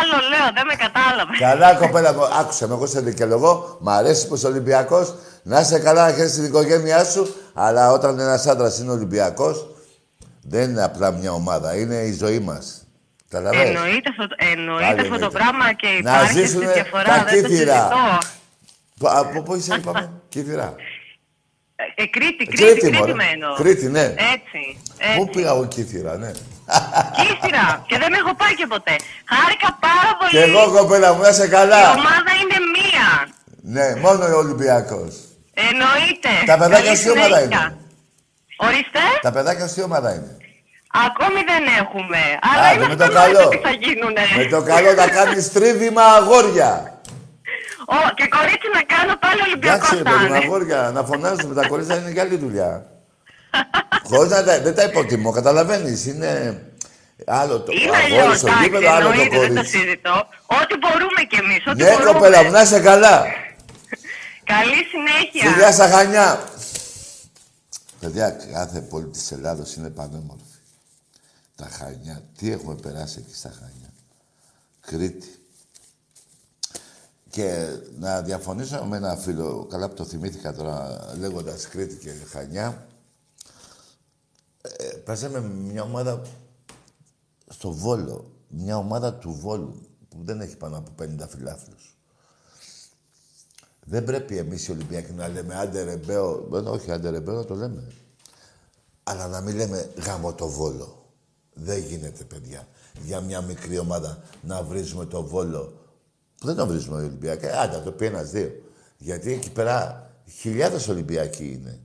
[0.00, 1.36] Άλλο λέω, δεν με κατάλαβε.
[1.38, 3.76] Καλά, κοπέλα μου, άκουσε με, εγώ σε δικαιολογώ.
[3.80, 5.14] Μ' αρέσει που είσαι Ολυμπιακός.
[5.42, 7.34] Να είσαι καλά, να χαίρεσαι την οικογένειά σου.
[7.54, 9.66] Αλλά όταν ένας άντρας είναι Ολυμπιακός,
[10.42, 12.86] δεν είναι απλά μια ομάδα, είναι η ζωή μας.
[13.28, 13.68] Καταλαβαίνεις.
[13.76, 15.38] Εννοείται αυτό, εννοείται Πάλι αυτό το εννοείται.
[15.38, 17.04] πράγμα και Να υπάρχει αυτή ζήσουνε τη διαφορά.
[17.04, 17.72] τα Δεν το κύθυρα.
[17.74, 18.18] συζητώ.
[18.98, 20.74] Πο- Από πού είσαι, είπαμε, Κύθυρα.
[21.94, 23.14] Ε, Κρήτη, Κρήτη, Κρήτη, Κρήτη, μωρέ.
[23.14, 23.48] μένω.
[23.54, 24.04] Κρήτη, ναι.
[24.34, 24.60] Έτσι,
[25.16, 25.30] Πού έτσι.
[25.34, 26.30] πήγα εγώ Κύθυρα, ναι.
[27.18, 27.84] Κύθυρα.
[27.88, 28.94] και δεν έχω πάει και ποτέ.
[29.32, 30.30] Χάρηκα πάρα πολύ.
[30.34, 31.82] Και εγώ, κοπέλα μου, να είσαι Η καλά.
[31.90, 33.08] ομάδα είναι μία.
[33.76, 35.12] Ναι, μόνο ο Ολυμπιακός.
[35.68, 36.32] Εννοείται.
[36.46, 37.60] Τα παιδάκια Καλή τι ομάδα συνέχεια.
[37.66, 37.76] είναι;
[38.56, 39.02] Ορίστε.
[39.22, 40.32] Τα παιδάκια στη ομάδα είναι.
[41.06, 42.20] Ακόμη δεν έχουμε.
[42.50, 43.48] Αλλά Άντε, είναι με το αυτονόητο καλό.
[43.48, 44.22] τι θα γίνουνε.
[44.36, 46.97] Με το καλό να κάνεις τρίβημα αγόρια.
[47.96, 50.44] Ω, και κορίτσι να κάνω πάλι Ολυμπιακό Εντάξει, ρε θα παιδί μου, είναι.
[50.44, 51.54] αγόρια, να φωνάζουμε.
[51.54, 52.86] Τα κορίτσια είναι και άλλη δουλειά.
[54.10, 56.06] Χωρίς να τα, δεν τα υποτιμώ, καταλαβαίνεις.
[56.06, 56.62] Είναι
[57.26, 59.78] άλλο το Είναι αγόρι αλλιώς, στο εντάξει, γήπεδο, άλλο το εννοείται, δεν το κορίτσι.
[59.78, 60.16] συζητώ.
[60.46, 62.12] Ό,τι μπορούμε κι εμείς, ό,τι Ναι, μπορούμε.
[62.12, 63.24] κοπέλα μου, να είσαι καλά.
[64.54, 65.50] Καλή συνέχεια.
[65.52, 66.44] Φιλιά στα Χανιά.
[68.00, 70.42] Παιδιά, κάθε πόλη της Ελλάδος είναι πανέμορφη.
[71.56, 72.22] Τα Χανιά.
[72.38, 73.90] Τι έχουμε περάσει εκεί στα Χανιά.
[74.86, 75.28] Κρήτη.
[77.30, 82.86] Και να διαφωνήσω με ένα φίλο, καλά που το θυμήθηκα τώρα λέγοντας Κρήτη και Χανιά.
[84.62, 86.22] Ε, παίζαμε με μια ομάδα
[87.48, 88.30] στο Βόλο.
[88.48, 91.96] Μια ομάδα του Βόλου που δεν έχει πάνω από 50 φιλάθλους.
[93.84, 96.48] Δεν πρέπει εμείς οι Ολυμπιακοί να λέμε άντε ρεμπέο.
[96.54, 97.92] Ε, όχι, άντε ρεμπέο να το λέμε.
[99.02, 101.12] Αλλά να μην λέμε γάμο το Βόλο.
[101.54, 102.68] Δεν γίνεται, παιδιά.
[103.04, 105.72] Για μια μικρή ομάδα να βρίζουμε το Βόλο.
[106.40, 107.44] Που δεν τον βρίζουμε οι Ολυμπιακοί.
[107.44, 108.62] Ε, Άντε, να το πει ένας δύο.
[108.96, 111.80] Γιατί εκεί πέρα χιλιάδες Ολυμπιακοί είναι.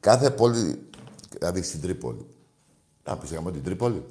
[0.00, 0.88] Κάθε πόλη,
[1.28, 2.26] δηλαδή στην Τρίπολη.
[3.04, 4.04] Να πεις γάμο την Τρίπολη.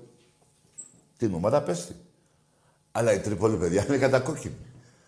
[1.17, 1.95] Την ομάδα πέστη.
[2.91, 4.55] Αλλά η Τρίπολη, παιδιά, είναι κατακόκκινη.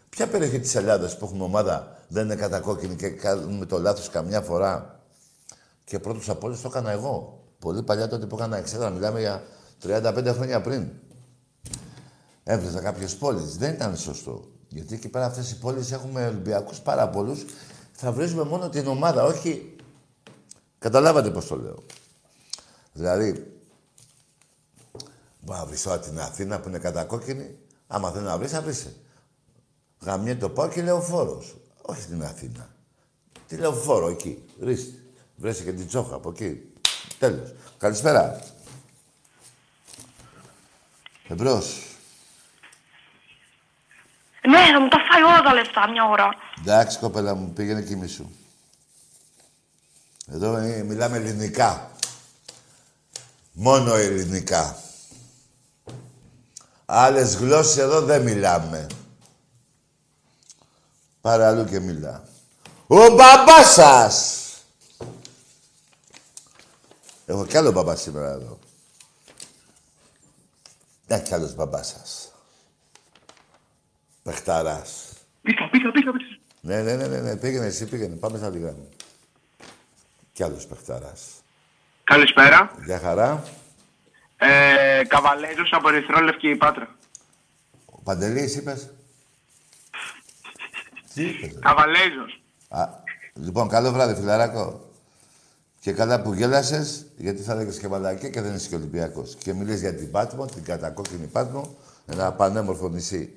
[0.09, 4.41] Ποια περιοχή της Ελλάδας που έχουμε ομάδα δεν είναι κατακόκκινη και κάνουμε το λάθος καμιά
[4.41, 4.99] φορά;
[5.83, 7.43] Και πρώτος από όλου το έκανα εγώ.
[7.59, 9.43] Πολύ παλιά τότε που έκανα εξέδρα, μιλάμε για
[9.83, 10.91] 35 χρόνια πριν.
[12.47, 13.57] Έβρεζα κάποιες πόλεις.
[13.57, 14.51] Δεν ήταν σωστό.
[14.67, 17.45] Γιατί εκεί πέρα αυτές οι πόλεις έχουμε Ολυμπιακούς πάρα πολλούς.
[17.91, 19.75] Θα βρίζουμε μόνο την ομάδα, όχι.
[20.79, 21.83] Καταλάβατε πώς το λέω.
[22.93, 23.55] Δηλαδή,
[25.45, 27.57] Μπορεί να βρεις τώρα την Αθήνα που είναι κατακόκκινη.
[27.87, 28.87] Άμα θέλει να βρεις, θα βρεις.
[30.01, 31.43] Γαμιέ το πάω και λεωφόρο.
[31.81, 32.69] Όχι την Αθήνα.
[33.47, 34.43] Τη λεωφόρο εκεί.
[34.61, 34.99] Ρίστε.
[35.35, 36.73] Βρέσε και την τσόχα από εκεί.
[37.19, 37.53] Τέλος.
[37.77, 38.39] Καλησπέρα.
[41.27, 41.84] Εμπρός.
[44.49, 46.29] Ναι, θα μου τα φάει όλα τα λεφτά μια ώρα.
[46.59, 48.29] Εντάξει, κοπέλα μου, πήγαινε κοιμήσου.
[50.31, 51.91] Εδώ ε, μιλάμε ελληνικά.
[53.51, 54.77] Μόνο ελληνικά.
[56.85, 58.87] Άλλες γλώσσες εδώ δεν μιλάμε.
[61.21, 62.23] Παραλού και μιλά.
[62.87, 64.39] Ο μπαμπάς σας!
[67.25, 68.59] Έχω κι άλλο μπαμπά σήμερα εδώ.
[71.07, 72.24] Δεν κι άλλος μπαμπάς σας.
[74.25, 75.13] Πεχταράς.
[75.41, 76.11] Πήγα, πήγα, πήγα.
[76.11, 76.37] πήγα.
[76.61, 78.15] Ναι, ναι, ναι, ναι, ναι, πήγαινε εσύ, πήγαινε.
[78.15, 78.89] Πάμε στα λίγα μου.
[80.33, 81.21] Κι άλλος παιχταράς.
[82.03, 82.71] Καλησπέρα.
[82.85, 83.43] Γεια χαρά.
[84.37, 86.95] Ε, Καβαλέζος από Ερυθρόλευκη Πάτρα.
[87.85, 88.89] Ο Παντελής είπες;
[91.13, 91.53] Τι είπες.
[91.53, 92.41] ρε; Καβαλέζος.
[92.67, 92.87] Α,
[93.33, 94.89] λοιπόν, καλό βράδυ, φιλαράκο.
[95.79, 99.35] Και καλά που γέλασες, γιατί θα έλεγες και μαλακία και δεν είσαι και Ολυμπιακός.
[99.35, 103.33] Και μιλείς για την Πάτμο, την κατακόκκινη Πάτμο, ένα πανέμορφο νησί.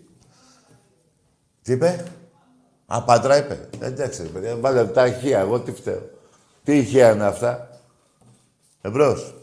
[1.69, 2.05] Τι είπε;
[2.87, 3.69] Α, Πάτρα είπε.
[3.81, 6.11] Εντάξει, ρε παιδιά, βάλε τα ηχεία, εγώ τι φταίω.
[6.65, 7.81] Τι ηχεία είναι αυτά;
[8.81, 9.35] Εμπρός.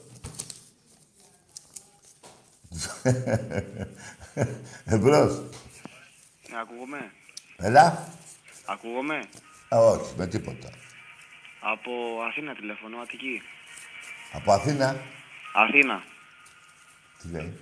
[4.85, 5.41] Εμπρός.
[6.49, 7.11] Ναι, ακούγομαι.
[7.57, 8.07] Έλα.
[8.65, 9.23] Ακούγομαι.
[9.75, 10.69] Α, όχι, με τίποτα.
[11.59, 11.91] Από
[12.29, 13.41] Αθήνα τηλεφωνώ, Αττική.
[14.33, 14.95] Από Αθήνα.
[15.53, 16.03] Αθήνα.
[17.21, 17.53] Τι λέει;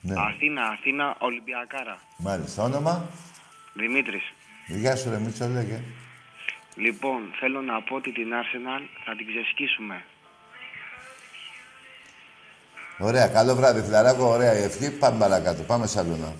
[0.00, 1.98] Ναι, Αθήνα, Αθήνα, Ολυμπιακάρα.
[2.16, 2.62] μάλιστα.
[2.62, 3.08] Όνομα.
[3.72, 4.22] Δημήτρης.
[4.66, 5.82] Γεια σου, ρε Μίτσο, λέγε.
[6.74, 10.04] Λοιπόν, θέλω να πω ότι την Arsenal θα την ξεσκίσουμε.
[12.98, 14.28] Ωραία, καλό βράδυ, φιλαράκο.
[14.28, 14.90] Ωραία η ευχή.
[14.90, 15.62] Πάμε παρακάτω.
[15.62, 16.34] Πάμε σαλούνα.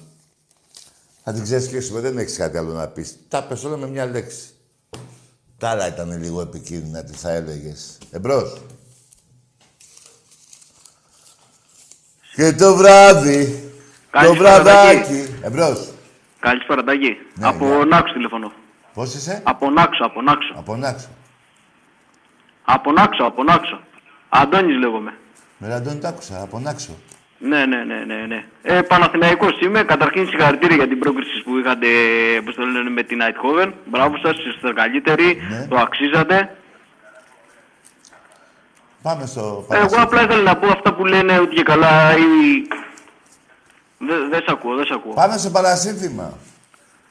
[1.25, 2.01] Θα την ξεσκίσουμε.
[2.01, 3.19] Δεν έχεις κάτι άλλο να πεις.
[3.29, 4.51] Τα πες όλα με μια λέξη.
[5.59, 7.99] Τα άλλα ήταν λίγο επικίνδυνα, τι θα έλεγες.
[8.11, 8.61] Εμπρός.
[12.35, 13.73] Και το βράδυ.
[14.11, 15.35] Το Καλησπέρα, βραδάκι.
[15.43, 15.92] Εμπρός.
[16.47, 17.19] Καλησπέρα, Τάκη.
[17.35, 17.85] Ναι, από γεια.
[17.85, 18.53] Νάξο τηλεφωνώ.
[18.95, 20.53] Πώς είσαι; Από Νάξο, από Νάξο.
[20.57, 21.09] Από Νάξο.
[22.65, 23.81] Από Νάξο, από Νάξο.
[24.29, 25.13] Αντώνης λέγομαι.
[25.59, 26.43] Με Αντώνη τ' άκουσα.
[26.43, 26.93] Από Νάξο.
[27.39, 28.15] Ναι, ναι, ναι, ναι.
[28.29, 28.45] ναι.
[28.63, 29.83] Ε, Παναθηναϊκός είμαι.
[29.83, 31.87] Καταρχήν συγχαρητήρια για την πρόκριση που είχατε
[32.45, 33.73] πώς το λένε, με την Eindhoven.
[33.85, 35.43] Μπράβο σας, είστε καλύτεροι.
[35.51, 35.67] Ναι.
[35.71, 36.57] Το αξίζατε.
[39.03, 39.45] Πάμε στο Ε,
[39.77, 40.01] Εγώ Πανασύφι.
[40.01, 42.23] απλά ήθελα να πω αυτά που λένε ότι και καλά ή...
[44.07, 45.15] Δεν δε σ' ακούω, δεν σ' ακούω.
[45.15, 46.39] Πάμε στο παρασύνθημα.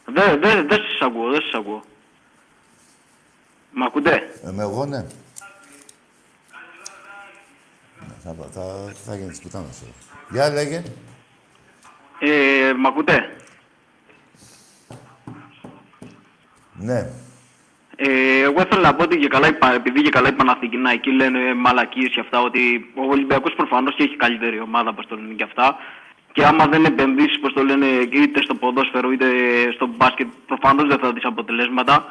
[0.05, 1.83] Δεν δε, δε σας ακούω, δεν σας ακούω.
[3.71, 4.97] Μ' ακούτε; Ε, με εγώ, ναι.
[4.97, 5.05] Ναι,
[8.23, 8.61] Θα, θα,
[9.05, 9.79] θα γίνεις της πουτάνας.
[9.79, 9.91] τώρα.
[10.29, 10.83] Γεια, λέγε.
[12.19, 13.35] Ε, μ' ακούτε;
[16.73, 17.09] Ναι.
[17.95, 21.11] Ε, εγώ θέλω να πω ότι και καλά, η Πα- επειδή και καλά οι Παναθηναϊκοί
[21.11, 25.33] λένε μαλακίες και αυτά, ότι ο Ολυμπιακός προφανώς και έχει καλύτερη ομάδα, πώς το λένε
[25.33, 25.75] και αυτά.
[26.31, 29.25] Και άμα δεν επενδύσεις, πώς το λένε, είτε στο ποδόσφαιρο είτε
[29.73, 32.05] στο μπάσκετ, προφανώς δεν θα δεις αποτελέσματα.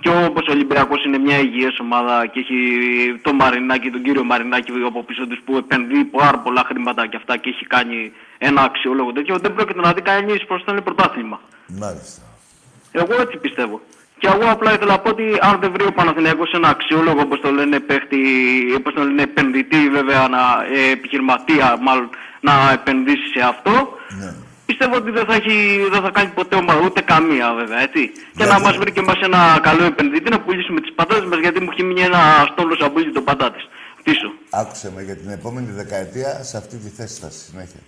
[0.00, 2.58] Και όπως ο Ολυμπιακός είναι μια υγιής ομάδα και έχει
[3.22, 7.36] το Μαρινάκη, τον κύριο Μαρινάκη από πίσω τους που επενδύει πάρα πολλά χρήματα και αυτά
[7.36, 11.40] και έχει κάνει ένα αξιόλογο τέτοιο, δεν πρόκειται να δει κανείς πώς το λένε πρωτάθλημα.
[11.66, 12.22] Μάλιστα.
[12.92, 13.80] Εγώ έτσι πιστεύω.
[14.18, 17.40] Και εγώ απλά ήθελα να πω ότι αν δεν βρει ο Παναθηναϊκός ένα αξιόλογο, όπως
[17.40, 18.18] το λένε, παίχτη,
[18.76, 20.38] όπως το λένε, επενδυτή βέβαια, να,
[20.72, 23.74] ε, επιχειρηματία μάλλον, να επενδύσει σε αυτό,
[24.20, 24.34] Ναι.
[24.66, 25.56] πιστεύω ότι δεν θα, έχει,
[25.90, 28.02] δεν θα κάνει ποτέ ομάδα, ούτε καμία βέβαια, έτσι.
[28.08, 31.38] Και Γιατί; να μας βρει και μας ένα καλό επενδυτή να πουλήσουμε τις πατάτες μας,
[31.38, 32.20] γιατί μου έχει μείνει ένα
[32.52, 33.68] στόλο σαμπούλι των πατάτες
[34.02, 34.28] πίσω.
[34.50, 37.80] Άκουσε με για την επόμενη δεκαετία σε αυτή τη θέση θα συνέχεια.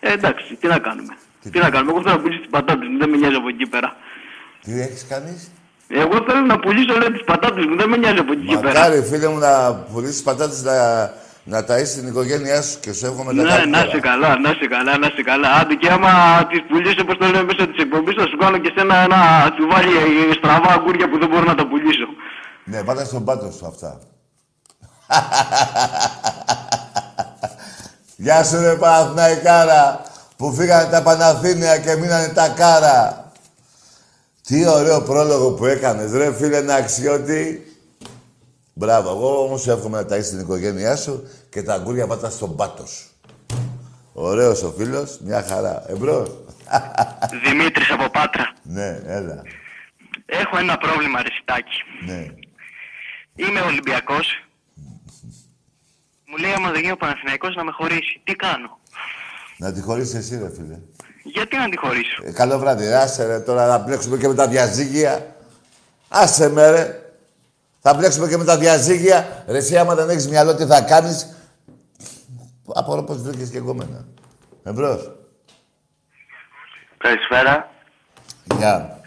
[0.00, 1.14] Ε, εντάξει, τι να κάνουμε.
[1.42, 3.48] Τι Τι, να κάνουμε, εγώ θέλω να πουλήσω τις πατάτες μου, δεν με νοιάζει από
[3.48, 3.96] εκεί πέρα.
[4.64, 5.50] Τι έχεις κάνεις;
[5.88, 8.72] Εγώ θέλω να πουλήσω λέει, τις πατάτες μου, δεν με νοιάζει από εκεί και πέρα.
[8.80, 10.74] Μακάρι, φίλε μου, να πουλήσεις πατάτες να,
[11.48, 13.66] να ταΐσεις την οικογένειά σου και σου εύχομαι τα Ναι, καλύτερα.
[13.66, 15.48] να είσαι καλά, να είσαι καλά, να είσαι καλά.
[15.60, 16.10] Άντε και άμα
[16.50, 19.20] τις πουλήσω, όπως το λένε μέσα της εκπομπής, θα σου κάνω και σένα ένα
[19.54, 19.92] τσουβάλι
[20.38, 22.06] στραβά αγκούρια που δεν μπορώ να τα πουλήσω.
[22.64, 23.98] Ναι, πάτα στον πάτο σου αυτά.
[28.24, 30.00] Γεια σου ρε Παναθηναϊκάρα,
[30.36, 33.30] που φύγανε τα Παναθήνια και μείνανε τα κάρα.
[34.46, 37.65] Τι ωραίο πρόλογο που έκανες, ρε φίλε να αξιότι.
[38.78, 42.56] Μπράβο, εγώ όμως σου εύχομαι να ταΐσεις την οικογένειά σου και τα αγκούρια πάτα στον
[42.56, 43.06] πάτο σου.
[44.12, 45.84] Ωραίος ο φίλος, μια χαρά.
[45.88, 46.28] Εμπρός.
[47.48, 48.52] Δημήτρης από Πάτρα.
[48.62, 49.42] ναι, έλα.
[50.26, 51.82] Έχω ένα πρόβλημα, Ρεσιτάκη.
[52.06, 52.26] Ναι.
[53.36, 54.44] Είμαι Ολυμπιακός.
[56.26, 58.20] Μου λέει άμα δεν γίνει ο Παναθηναϊκός να με χωρίσει.
[58.24, 58.78] Τι κάνω;
[59.58, 60.78] Να τη χωρίσεις εσύ, ρε φίλε.
[61.24, 62.96] Γιατί να τη χωρίσω; Ε, καλό βράδυ, ρε.
[62.96, 65.36] άσε ρε, τώρα να μπλέξουμε και με τα διαζύγια.
[66.08, 67.00] Άσε με ρε.
[67.88, 69.44] Θα μπλέξουμε και με τα διαζύγια.
[69.48, 71.36] Ρε εσύ άμα δεν έχεις μυαλό τι θα κάνεις;
[72.74, 74.06] Απορώ πως βρήκες και εγώ μένα.
[74.62, 75.10] Εμπρός.
[76.98, 77.70] Καλησπέρα.
[78.56, 79.00] Γεια.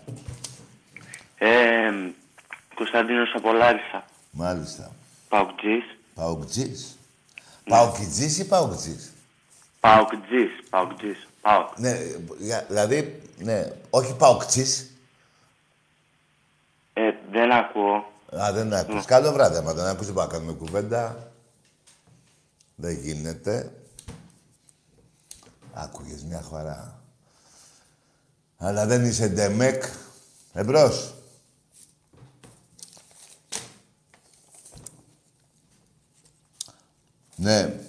[1.37, 1.91] Ε,
[2.75, 4.03] Κωνσταντίνος από Λάρισα.
[4.31, 4.91] Μάλιστα.
[5.29, 5.83] Παουκτζής.
[6.15, 6.97] Παουκτζής.
[7.69, 9.11] Παουκτζής ή παουκτζής;
[9.79, 10.49] Παουκτζής.
[10.69, 11.27] Παουκτζής.
[11.41, 11.77] Πάοκ.
[11.77, 11.97] Ναι,
[12.37, 14.91] για- δηλαδή, ναι, όχι παουκτζής.
[16.93, 18.11] Ε, δεν ακούω.
[18.37, 19.05] Α, δεν ακούς.
[19.05, 21.31] Καλό βράδυ, άμα δεν ακούς, δεν μπορούμε να κάνουμε κουβέντα.
[22.75, 23.73] Δεν γίνεται.
[25.73, 27.03] Άκουγες μια χαρά.
[28.57, 29.83] Αλλά δεν είσαι ντεμεκ.
[30.53, 31.13] Εμπρός.
[37.35, 37.79] Ναι.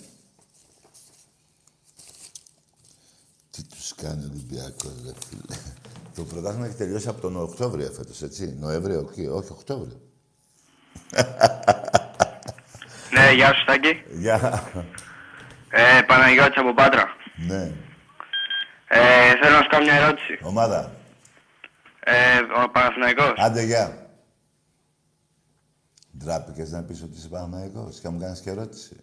[3.50, 5.56] Τι τους κάνει ο Ολυμπιακός, ρε φίλε.
[6.14, 8.56] Το πρωτάθλημα έχει τελειώσει από τον Οκτώβριο φέτος, έτσι.
[8.58, 10.00] Νοέμβριο, όχι, όχι Οκτώβριο.
[13.10, 14.02] Ναι, γεια σου Στάκη.
[14.10, 14.62] Γεια.
[15.70, 17.04] Ε, Παναγιώτης από Πάτρα.
[17.36, 17.72] Ναι.
[18.88, 20.38] Ε, θέλω να σου κάνω μια ερώτηση.
[20.42, 20.92] Ομάδα.
[22.00, 23.32] Ε, ο Παναθηναϊκός.
[23.36, 24.06] Άντε, γεια.
[26.18, 28.96] Ντράπηκες να πεις ότι είσαι Παναθηναϊκός και να μου κάνεις και ερώτηση.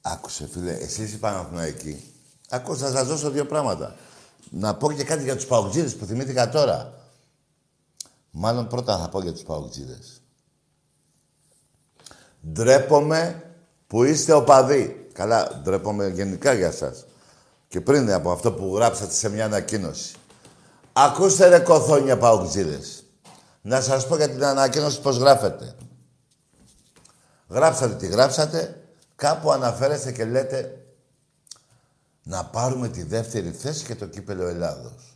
[0.00, 2.12] Άκουσε, φίλε, εσύ είσαι Παναθηναϊκή.
[2.50, 3.96] Άκουσα, θα σας δώσω δύο πράγματα.
[4.50, 6.92] Να πω και κάτι για τους Παουτζίδες που θυμήθηκα τώρα.
[8.38, 10.22] Μάλλον πρώτα θα πω για τους Παουτζίδες.
[12.52, 13.42] Ντρέπομαι
[13.86, 15.08] που είστε οπαδοί.
[15.12, 17.04] Καλά, ντρέπομαι γενικά για σας.
[17.68, 20.14] Και πριν από αυτό που γράψατε σε μια ανακοίνωση.
[20.92, 23.04] Ακούστε ρε κοθόνια παουτζίδες.
[23.62, 25.74] Να σας πω για την ανακοίνωση πώς γράφετε.
[27.48, 30.86] Γράψατε τι γράψατε, κάπου αναφέρεστε και λέτε
[32.22, 35.15] να πάρουμε τη δεύτερη θέση και το κύπελο Ελλάδος.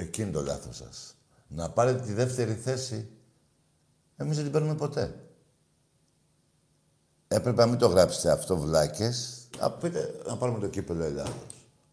[0.00, 1.14] Εκείνη το λάθος σας.
[1.48, 3.08] Να πάρετε τη δεύτερη θέση,
[4.16, 5.14] εμείς δεν την παίρνουμε ποτέ.
[7.28, 9.48] Έπρεπε να μην το γράψετε αυτό, βλάκες.
[9.58, 11.34] Να πείτε να πάρουμε το κύπελο Ελλάδος.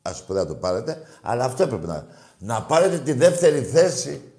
[0.01, 2.08] Ας πούμε να το πάρετε, αλλά αυτό έπρεπε να...
[2.39, 4.32] Να πάρετε τη δεύτερη θέση.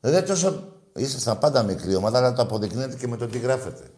[0.00, 0.72] Δεν τόσο...
[0.94, 3.90] Ήσασταν πάντα μικρή ομάδα, αλλά το αποδεικνύετε και με το τι γράφετε.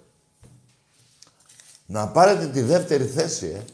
[1.87, 3.65] Να πάρετε τη δεύτερη θέση, ε.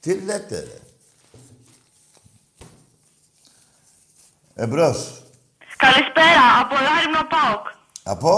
[0.00, 0.85] Τι λέτε, ρε.
[4.58, 5.22] Εμπρός.
[5.76, 7.66] Καλησπέρα, από Λάριμνα ΠΑΟΚ.
[8.02, 8.32] Από;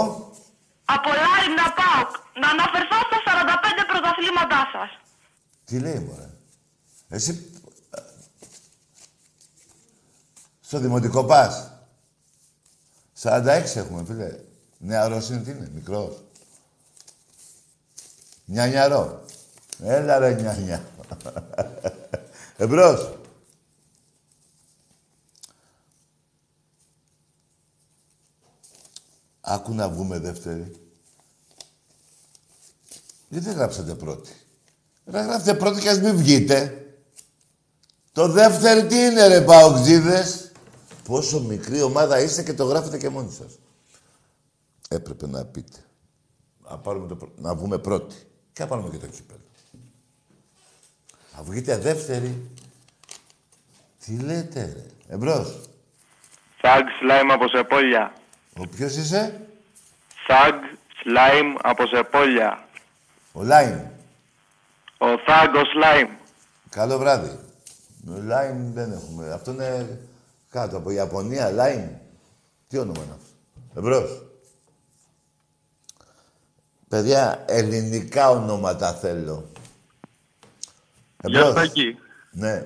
[0.85, 2.09] Από Λάριμνα ΠΑΟΚ.
[2.41, 4.89] Να αναφερθώ στα 45 πρωταθλήματά σας.
[5.65, 6.29] Τι λέει, μωρέ.
[7.09, 7.51] Εσύ...
[7.89, 7.99] ε,
[10.61, 11.71] Στο δημοτικό πας.
[13.21, 14.35] 46 έχουμε, φίλε.
[14.77, 16.23] Νεαρός είναι, τι είναι, μικρός.
[18.45, 19.21] Νιανιαρό.
[19.83, 20.83] Έλα ρε νιανιά.
[22.57, 23.18] Εμπρός.
[29.49, 30.71] Άκου να βγούμε δεύτερη.
[33.29, 34.31] Γιατί δεν γράψατε πρώτη;
[35.05, 36.83] Ρε γράφτε πρώτη και ας μην βγείτε.
[38.11, 40.51] Το δεύτερο τι είναι ρε παοξίδες;
[41.03, 43.59] Πόσο μικρή ομάδα είστε και το γράφετε και μόνοι σας.
[44.89, 45.77] Έπρεπε να πείτε.
[46.69, 48.15] Να, πάρουμε το, πρω- να βγούμε πρώτη.
[48.53, 49.39] Και να πάρουμε και το κύπελο.
[51.35, 52.49] Να βγείτε δεύτερη.
[54.05, 54.85] Τι λέτε ρε.
[55.15, 55.59] Εμπρός.
[56.61, 58.13] Σαγ Σλάιμ από Σεπόλια.
[58.57, 59.47] Ο ποιος είσαι;
[60.27, 60.53] Σαγ
[61.01, 62.63] Σλάιμ από Σεπόλια.
[63.31, 63.79] Ο Λάιν.
[64.97, 66.09] Ο Θάγκο Σλάιμ.
[66.69, 67.39] Καλό βράδυ.
[68.05, 69.31] Λάιν δεν έχουμε.
[69.31, 69.99] Αυτό είναι
[70.49, 71.51] κάτω από Ιαπωνία.
[71.51, 71.89] Λάιν.
[72.67, 74.23] Τι όνομα είναι αυτό; Εμπρός.
[76.87, 79.51] Παιδιά, ελληνικά ονόματα θέλω.
[81.23, 81.51] Γεια Εμπρός.
[81.51, 81.97] Στάκη.
[82.31, 82.63] Ναι,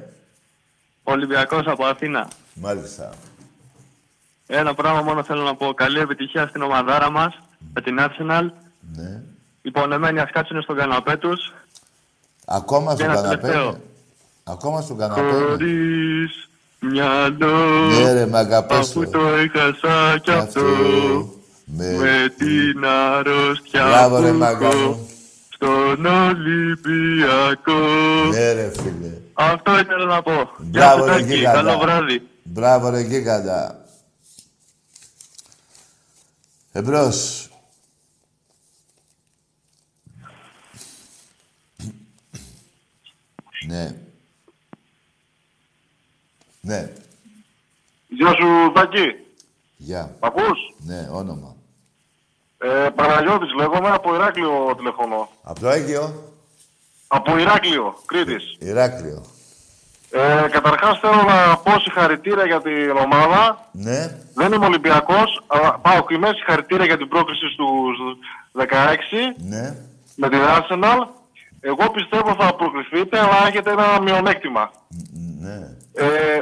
[1.03, 2.27] Ολυμπιακός από Αθήνα.
[2.53, 3.13] μάλιστα.
[4.55, 5.73] Ένα πράγμα μόνο θέλω να πω.
[5.73, 7.39] Καλή επιτυχία στην ομαδάρα μας,
[7.73, 8.45] με την Arsenal.
[8.95, 9.21] Ναι.
[9.61, 11.53] Οι πονεμένοι ας κάτσουν στον καναπέ τους.
[12.45, 13.37] Ακόμα Και στον ένα καναπέ.
[13.41, 13.67] τελευταίο.
[13.69, 13.81] είναι.
[14.43, 15.21] Ακόμα στον καναπέ.
[15.21, 15.31] είναι.
[15.31, 16.49] Χωρίς
[16.79, 17.57] μυαλό.
[18.01, 19.09] Ναι ρε, μ' αγαπάς Αφού το.
[19.09, 20.61] το έχασα κι αυτό.
[21.65, 21.85] Με...
[21.97, 25.09] Με την αρρώστια Μπράβο ρε που μάγκα έχω μου.
[25.49, 27.79] στον Ολυμπιακό.
[28.31, 29.11] Ναι ρε φίλε.
[29.33, 30.31] Αυτό ήθελα να πω.
[30.31, 30.47] Γεια
[30.95, 31.61] Μπράβο σου ρε Τάκη, γίγαντα.
[31.61, 32.21] καλό βράδυ.
[32.43, 33.82] Μπράβο ρε γίγαντα.
[36.75, 37.47] Εμπρός.
[43.67, 43.95] ναι.
[46.61, 46.91] Ναι.
[48.07, 49.15] Γεια σου, Τάκη.
[49.77, 50.15] Γεια.
[50.19, 51.55] Ακούς; Ναι, όνομα.
[52.57, 55.29] Ε, Παναγιώτης λέγομαι, από Ηράκλειο τηλεφώνο.
[55.43, 56.33] Από το Αίγιο.
[57.07, 58.55] Από Ηράκλειο, Κρήτης.
[58.59, 59.25] Ε, Ηράκλειο.
[60.15, 63.69] Ε, καταρχάς θέλω να πω συγχαρητήρια για την ομάδα.
[63.71, 64.17] Ναι.
[64.35, 67.97] Δεν είμαι Ολυμπιακός, αλλά πάω είμαι συγχαρητήρια για την πρόκριση στους
[68.51, 69.75] 16 Ναι.
[70.15, 70.99] με την Arsenal.
[71.61, 74.71] Εγώ πιστεύω θα προκριθείτε, αλλά έχετε ένα μειονέκτημα.
[75.39, 75.55] Ναι.
[75.93, 76.39] Ε,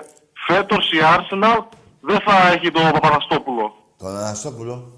[0.47, 1.59] φέτος η Arsenal
[2.01, 3.75] δεν θα έχει τον Παπαναστόπουλο.
[3.97, 4.91] Τον Αναστόπουλο.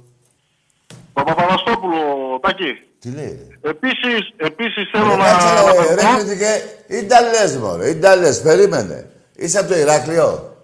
[1.13, 1.97] Τον Παπαναστόπουλο,
[2.41, 2.71] Τάκη.
[3.03, 3.69] Τι λέει; ρε.
[3.69, 6.17] Επίσης, επίσης θέλω Ρε, να κάτσε, ρε, ρε, αναφερθώ...
[6.17, 6.63] κριτικέ.
[6.87, 7.89] Ή τα λες, μωρέ.
[7.89, 8.41] Ή τα λες.
[8.41, 9.09] Περίμενε.
[9.35, 10.55] Είσαι από το Ηράκλειο;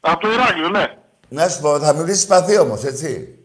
[0.00, 0.96] Από το Ηράκλειο, ναι.
[1.28, 3.38] Να σου πω, θα μιλήσεις παθή όμως, έτσι.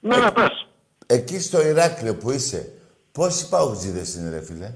[0.00, 0.66] Ναι, ναι, πες.
[1.06, 2.72] Εκεί στο Ηράκλειο που είσαι,
[3.12, 4.72] πόσοι παουτζίδες είναι, ρε φίλε;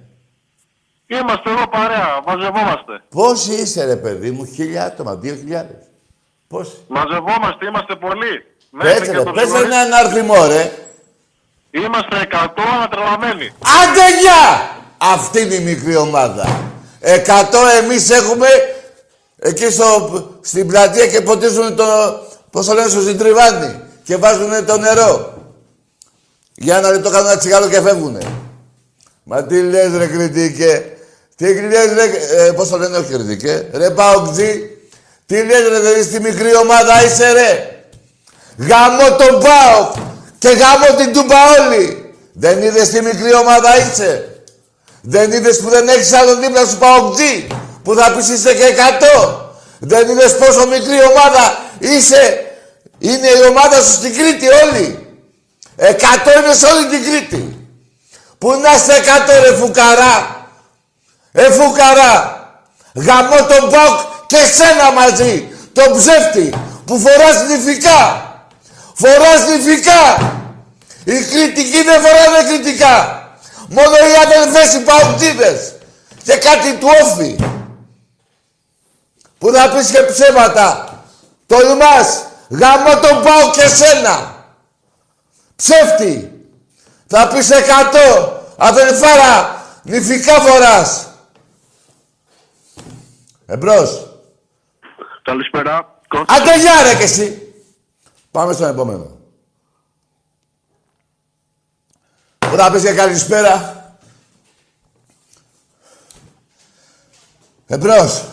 [1.06, 3.02] Είμαστε εδώ παρέα, μαζευόμαστε.
[3.08, 5.82] Πόσοι είσαι, ρε παιδί μου, χίλια άτομα, δύο χιλιάδες.
[6.48, 8.44] Πόσοι; Μαζευόμαστε, είμαστε πολλοί.
[8.70, 9.64] Μέχρι Πες, και ρε, το πες ψωμί.
[9.64, 10.72] ένα ανάρθιμο, ρε.
[11.70, 13.52] Είμαστε 100 ανατρελαμένοι.
[13.80, 14.70] Άντε γεια!
[14.98, 16.60] Αυτή είναι η μικρή ομάδα.
[17.00, 18.46] Εκατό εμείς έχουμε
[19.38, 21.84] εκεί στο, στην πλατεία και ποτίζουν το,
[22.50, 25.34] πώς το λένε, στο συντριβάνι και βάζουν το νερό.
[26.54, 28.20] Για ένα λεπτό κάνουν ένα τσιγάρο και φεύγουνε.
[29.22, 30.84] Μα τι λες ρε κριτικέ.
[31.36, 33.68] Τι λες ρε, ε, πώς το λένε όχι κριτικέ.
[33.72, 34.70] Ρε Παοκτζή.
[35.26, 37.82] Τι λες ρε, δηλαδή στη μικρή ομάδα είσαι ρε;
[38.56, 39.94] Γάμο τον Πάοκ
[40.41, 42.14] και γάμο την Τουμπαόλη.
[42.32, 44.43] Δεν είδες τι μικρή ομάδα είσαι.
[45.03, 47.47] Δεν είδες που δεν έχεις άλλον δίπλα σου Παοκτζή
[47.84, 48.74] που θα πεις είσαι και
[49.14, 49.36] 100.
[49.78, 52.45] Δεν είδες πόσο μικρή ομάδα είσαι.
[52.99, 55.07] Είναι η ομάδα σου στην Κρήτη όλοι.
[55.76, 57.68] Εκατό είναι σε όλη την Κρήτη.
[58.38, 60.47] Πού να είστε εκατό ρε φουκαρά;
[61.32, 62.38] Ε φουκαρά.
[62.95, 65.49] Γαμώ τον Πάοκ και σένα μαζί.
[65.72, 66.53] Τον ψεύτη
[66.84, 68.30] που φοράς νηφικά.
[69.01, 70.32] Φοράς νηφικά.
[71.05, 73.28] Οι κριτικοί δεν φοράνε κριτικά.
[73.68, 75.74] Μόνο οι αδελφές οι παουτίδες.
[76.24, 77.36] Και κάτι του όφη.
[79.38, 80.98] Που να πεις και ψέματα.
[81.46, 82.24] Τολμάς.
[82.48, 84.34] Γαμώ τον πάω και σένα.
[85.57, 86.32] Ψεύτη.
[87.07, 88.38] Θα πεις εκατό.
[88.57, 89.64] Αδελφάρα.
[89.82, 91.07] Νηφικά φοράς.
[93.46, 94.07] Εμπρός.
[95.22, 96.01] Καλησπέρα.
[96.26, 97.49] Άντε γεια ρε κι εσύ.
[98.31, 99.18] Πάμε στον επόμενο.
[102.39, 103.78] Που θα πεις και καλησπέρα.
[107.66, 108.24] Εμπρός.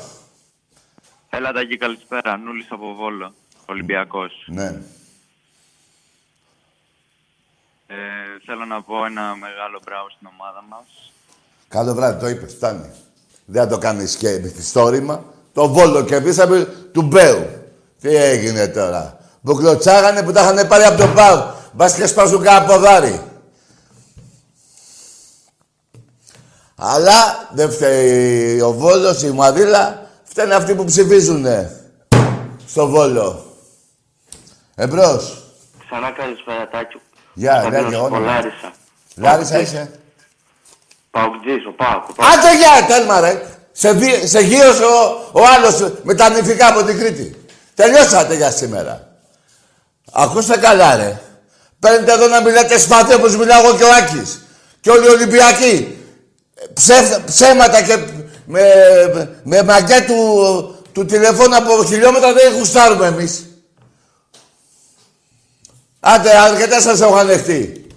[1.30, 2.38] Έλα Τάκη, καλησπέρα.
[2.38, 3.34] Νούλης από Βόλο,
[3.66, 4.45] Ολυμπιακός.
[4.48, 4.82] Ναι.
[7.88, 7.95] Ε,
[8.45, 11.14] θέλω να πω ένα μεγάλο μπράβο στην ομάδα μας.
[11.68, 12.91] Καλό βράδυ, το είπες, φτάνει.
[13.45, 15.24] Δεν θα το κάνεις και μυθιστόρημα.
[15.54, 17.48] Το Βόλο κερδίσαμε του Μπέου.
[18.02, 19.16] Τι έγινε τώρα;
[19.48, 21.43] Που κλωτσάγανε που τα είχαν πάρει από τον Πάου.
[21.72, 23.22] Μπας και σπάσουν κάνα ποδάρι.
[26.76, 30.10] Αλλά δεν φταίει ο Βόλος, η Μαδίλα.
[30.24, 31.82] Φταίνε αυτοί που ψηφίζουνε.
[32.68, 33.45] Στο Βόλο.
[34.76, 35.43] Εμπρός.
[35.86, 37.02] Ξανά καλησπέρα, Τάκη.
[37.34, 38.32] Γεια, Κωνσταντίνος λέγε από όνομα.
[38.32, 38.72] Λάρισα.
[39.16, 39.91] Λάρισα είσαι.
[41.12, 42.10] Παοκτζής, ο Πάοκ.
[42.10, 42.32] ο Πάοκ.
[42.32, 43.41] Άντε για, τέλμα ρε.
[43.72, 44.28] Σε, δι...
[44.28, 47.45] σε γύρωσε ο, ο άλλος με τα νηφικά από την Κρήτη.
[47.76, 49.07] Τελειώσατε για σήμερα.
[50.20, 51.22] Ακούστε καλά ρε.
[51.80, 54.41] Παίρνετε εδώ να μιλάτε σπαθί όπως μιλάω εγώ και ο Άκης.
[54.82, 55.97] Και όλοι οι Ολυμπιακοί.
[56.74, 57.24] Ψε...
[57.26, 57.97] Ψέματα και
[58.45, 58.61] με,
[59.43, 63.45] με μαγκέ του, του τηλεφώνου από χιλιόμετρα δεν γουστάρουμε εμείς.
[65.99, 67.88] Άντε, αρκετά σας έχω ανεχτεί.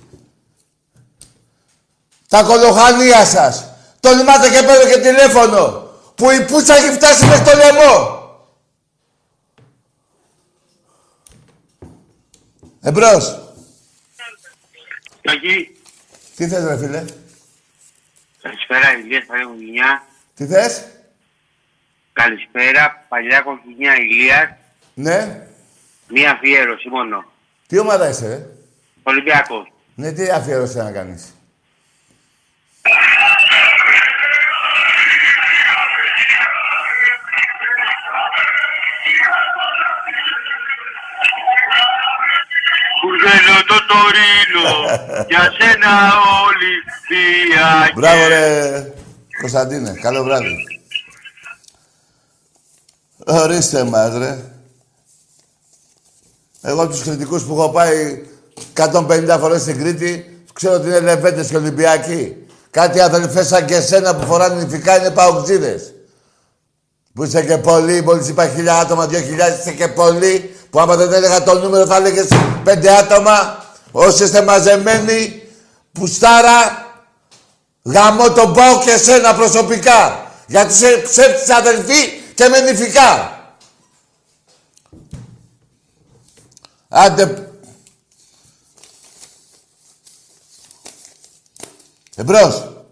[2.29, 3.65] Τα κολοχανία σας.
[4.01, 5.89] Τολμάτε και παίρνω και τηλέφωνο.
[6.15, 8.20] Που η πούτσα έχει φτάσει μέχρι το λαιμό.
[12.83, 13.53] Εμπρός.
[15.23, 15.77] Τάκη,
[16.37, 17.05] Τι θες ρε φίλε;
[18.43, 20.05] καλησπέρα, Ηλίας Παλιά Κοκκινιά.
[20.35, 20.87] Τι θες;
[22.13, 24.49] Καλησπέρα, Παλιά Κοκκινιά Ηλίας.
[24.95, 25.47] Ναι.
[26.09, 27.25] Μία αφιέρωση μόνο.
[27.67, 28.47] Τι ομάδα είσαι ρε;
[29.03, 29.73] Ολυμπιακός.
[29.95, 31.35] Ναι, τι αφιέρωση να κάνεις;
[43.31, 44.69] Κουρδέλο το Τωρίνο,
[45.29, 45.91] για σένα
[46.47, 47.93] Ολυμπιακέ.
[47.95, 48.93] Μπράβο ρε
[49.41, 49.93] Κωνσταντίνε.
[50.03, 50.67] Καλό βράδυ.
[53.27, 54.39] Ορίστε μας ρε.
[56.63, 58.23] Εγώ τους κριτικούς που έχω πάει
[58.75, 62.37] 150 φορές στην Κρήτη, ξέρω ότι είναι Λεβέντες και Ολυμπιακοί.
[62.71, 65.95] Κάτι αδελφές σαν και εσένα που φοράνε νηφικά είναι παοκτζίδες.
[67.15, 70.55] Που είσαι και πολύ, μόλις είπα χιλιά άτομα, δυο χιλιάδες, είσαι και πολύ.
[70.71, 72.29] Που άμα δεν έλεγα το νούμερο θα έλεγες
[72.65, 73.65] πέντε άτομα.
[73.93, 75.49] Όσοι είστε μαζεμένοι,
[75.93, 76.87] πουστάρα,
[77.83, 80.31] γαμώ τον πάω και εσένα προσωπικά.
[80.47, 83.39] Γιατί είσαι ψεύτης αδελφή και με νηφικά.
[86.89, 87.53] Άντε.
[92.17, 92.85] Εμπρός.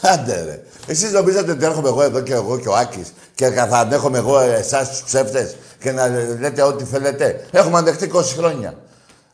[0.00, 0.62] Άντε ρε.
[0.86, 4.40] Εσείς νομίζατε ότι έρχομαι εγώ εδώ και εγώ και ο Άκης και θα ανέχομαι εγώ
[4.40, 6.08] εσάς τους ψεύτες και να
[6.40, 7.46] λέτε ό,τι θέλετε.
[7.50, 8.74] Έχουμε αντεχτεί 20 χρόνια.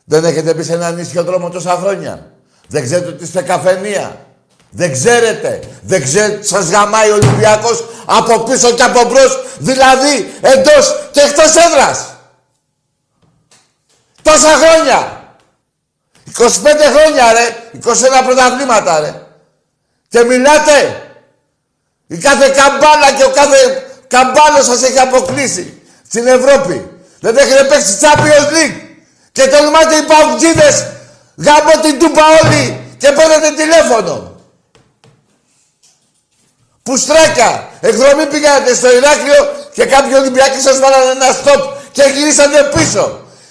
[0.05, 2.31] Δεν έχετε μπει σε έναν ίσιο δρόμο τόσα χρόνια.
[2.67, 4.25] Δεν ξέρετε ότι είστε καφενεία.
[4.69, 5.59] Δεν ξέρετε.
[5.81, 6.43] Δεν ξέρετε.
[6.43, 9.43] Σας γαμάει ο Ολυμπιακός από πίσω και από μπρος.
[9.57, 12.05] Δηλαδή εντός και εκτός έδρας.
[14.21, 15.23] Τόσα χρόνια.
[16.25, 16.43] 25
[16.93, 17.79] χρόνια ρε.
[17.79, 19.21] 21 πρωταθλήματα ρε.
[20.07, 21.05] Και μιλάτε.
[22.13, 23.59] Η κάθε καμπάνα και ο κάθε
[24.07, 26.75] καμπάνος σας έχει αποκλείσει στην Ευρώπη.
[27.19, 28.77] Δεν έχετε παίξει Champions League.
[29.31, 30.75] Και τολμάτε οι παουτζίδες
[31.45, 32.63] γάμω την τούπα όλοι
[32.97, 34.15] και παίρνετε τηλέφωνο.
[36.83, 37.69] Πουστράκια.
[37.81, 39.41] Εκδρομή πήγατε στο Ηράκλειο
[39.73, 43.03] και κάποιοι Ολυμπιακοί σας βάλανε ένα στόπ και γυρίσατε πίσω.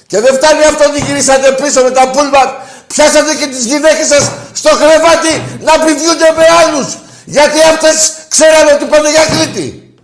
[0.06, 2.48] Και δεν φτάνει αυτό ότι γυρίσατε πίσω με τα πούλμαν.
[2.86, 6.88] Πιάσατε και τις γυναίκες σας στο κρεβάτι να πηδιούνται με άλλους.
[7.30, 9.94] Γιατί αυτές ξέρανε ότι πάνε για Κρήτη.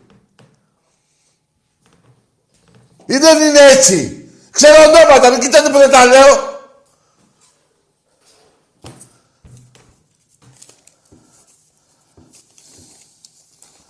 [3.06, 4.28] Ή δεν είναι έτσι.
[4.50, 6.54] Ξέρω ονόματα, μην κοιτάτε που δεν τα λέω.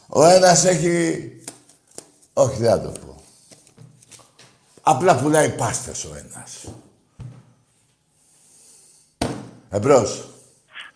[0.09, 1.31] Ο ένας έχει...
[2.33, 3.23] Όχι, δεν θα το πω.
[4.83, 6.65] Απλά πουλάει πάστες ο ένας.
[9.71, 10.29] Εμπρός.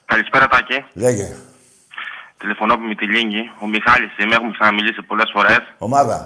[0.05, 0.84] Καλησπέρα, Τάκη.
[0.93, 1.36] Λέγε.
[2.41, 3.43] Τηλεφωνώ από Μητυλίνγκη.
[3.62, 5.62] Ο Μιχάλης είμαι, έχουμε ξαναμιλήσει πολλές φορές.
[5.78, 6.16] Ομάδα.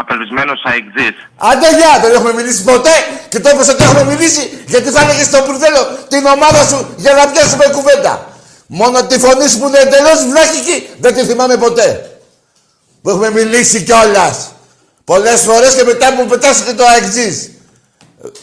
[0.00, 1.16] Απελπισμένος αεξής.
[1.50, 2.94] Άντε γεια, δεν έχουμε μιλήσει ποτέ
[3.28, 7.12] και το είπες ότι έχουμε μιλήσει γιατί θα έλεγες στο μπουρδέλο την ομάδα σου για
[7.18, 8.12] να πιάσουμε κουβέντα.
[8.66, 11.88] Μόνο τη φωνή σου που είναι εντελώς βλάχικη δεν τη θυμάμαι ποτέ.
[13.02, 14.52] Που έχουμε μιλήσει κιόλας.
[15.04, 17.50] Πολλές φορές και μετά μου πετάς και το αεξής.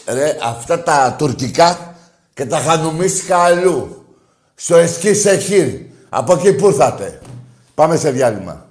[0.06, 1.94] Ρε, αυτά τα τουρκικά
[2.34, 4.06] και τα χανουμίσικα αλλού.
[4.54, 5.68] Στο Εσκή Σεχίρ.
[6.16, 7.20] Από εκεί που ήρθατε.
[7.74, 8.64] Πάμε σε διάλειμμα.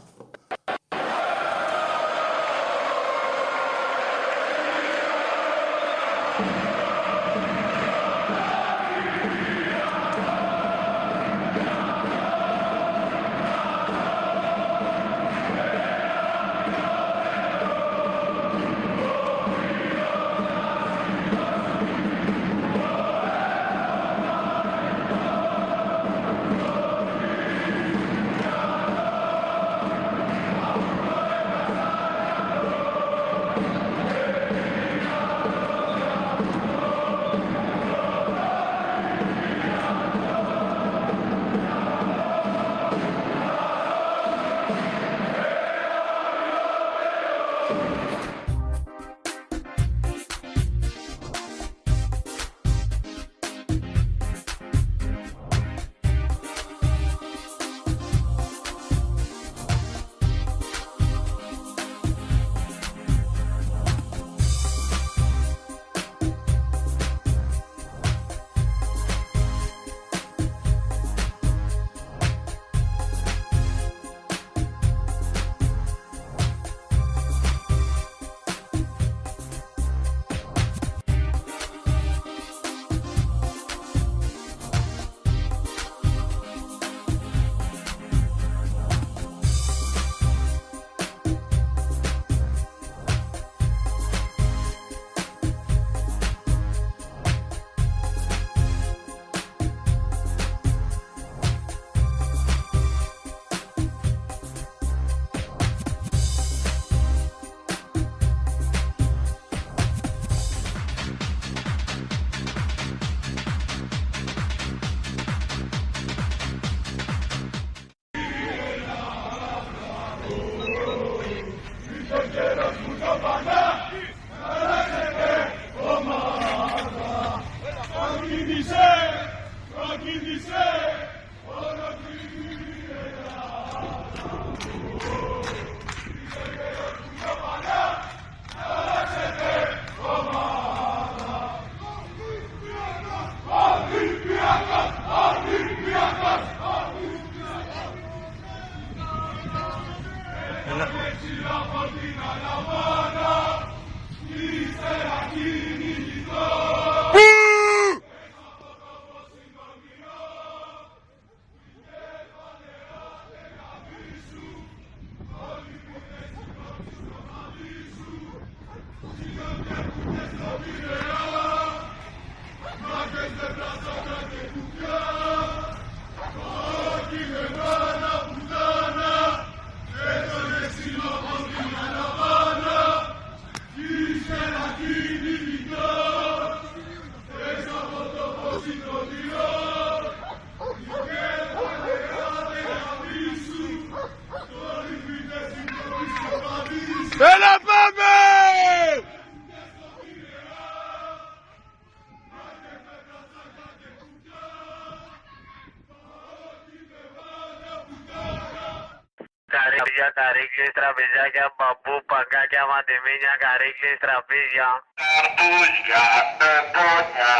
[212.73, 214.69] Μαντεμίνια, καρύκλες, τραπέζια.
[215.01, 216.03] Καρπούζια,
[216.39, 217.35] πεπόνια,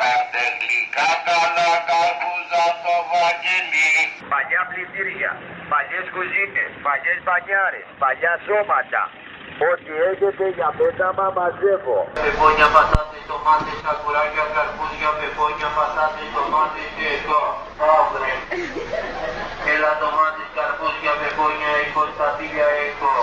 [0.00, 3.90] τα τεχνικά καλά καρπούζα στο βαγγελί.
[4.32, 5.32] Παλιά πλυντήρια,
[5.72, 9.02] παλιές κουζίνες, παλιές μπανιάρες, παλιά σώματα.
[9.70, 11.98] Ό,τι έχετε για πέταμα μαζεύω.
[12.24, 17.42] Πεπόνια, πατάτες, τομάτες, κακουράκια, καρπούζια, πεπόνια, πατάτες, τομάτες και εγώ.
[17.96, 18.36] Αύριο.
[19.72, 20.48] Έλα τομάτες,
[21.36, 23.14] καρπούζια, πεπόνια, εγώ, στατήλια, εγώ.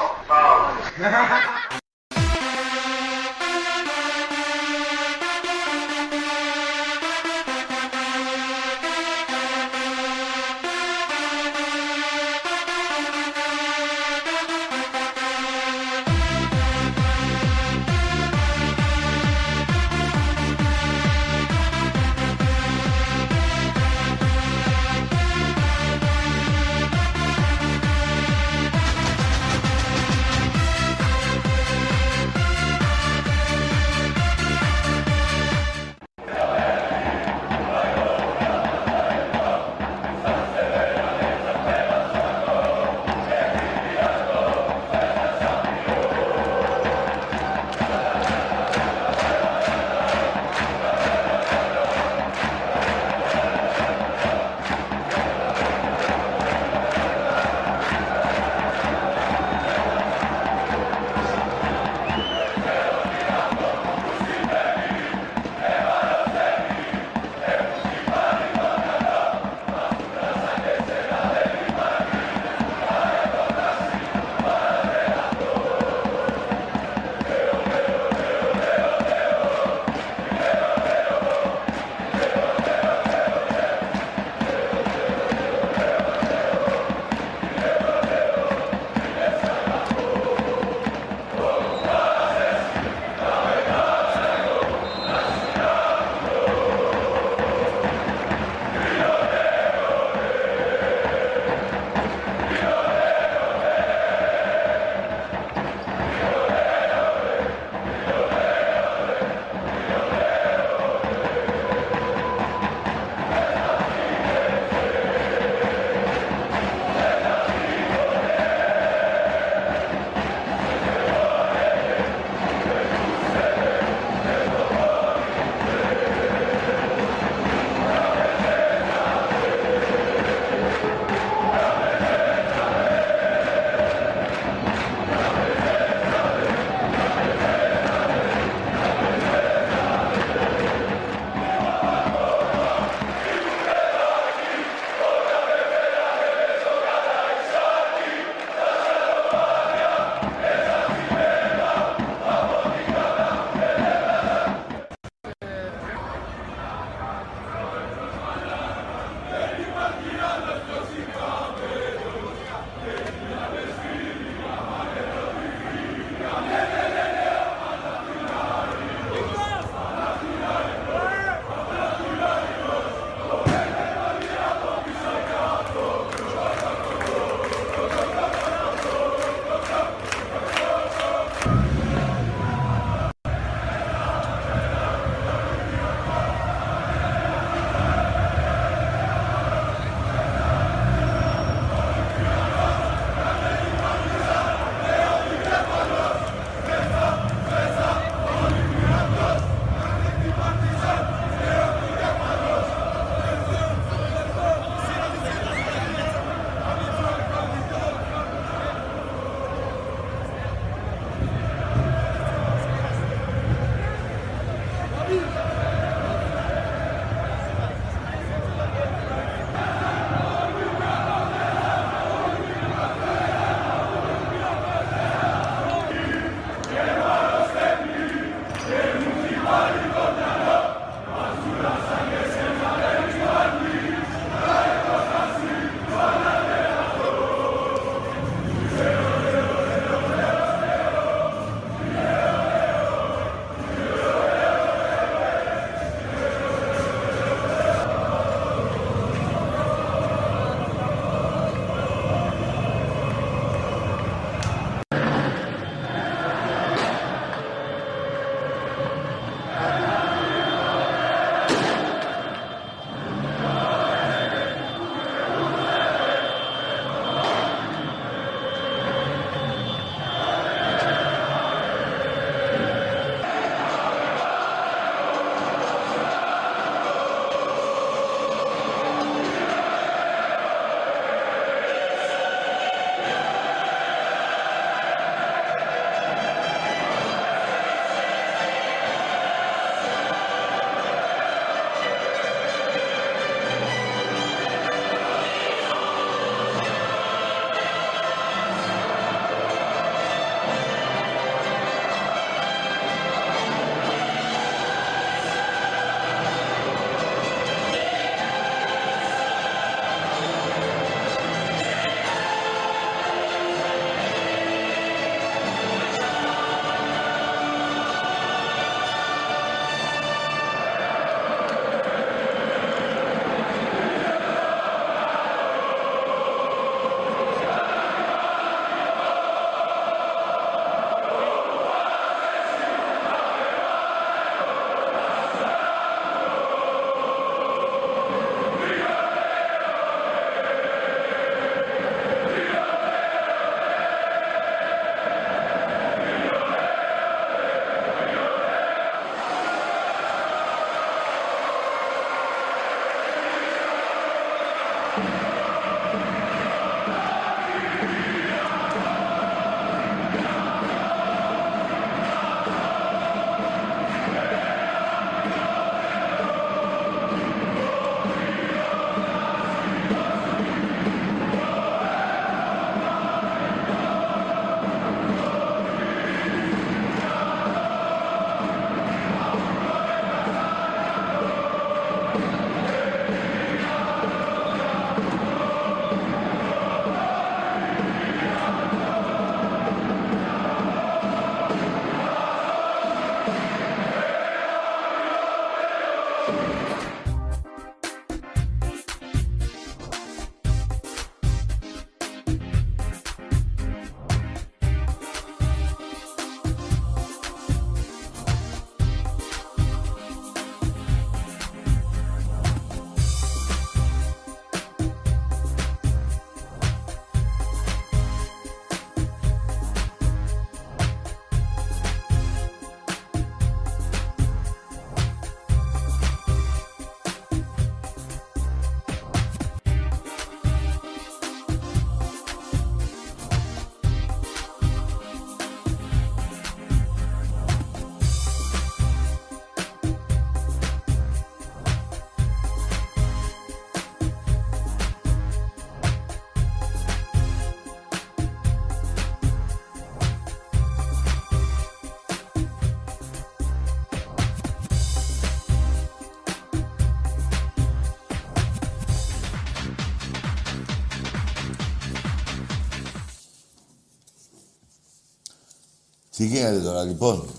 [466.19, 467.29] Τι γίνεται τώρα, λοιπόν;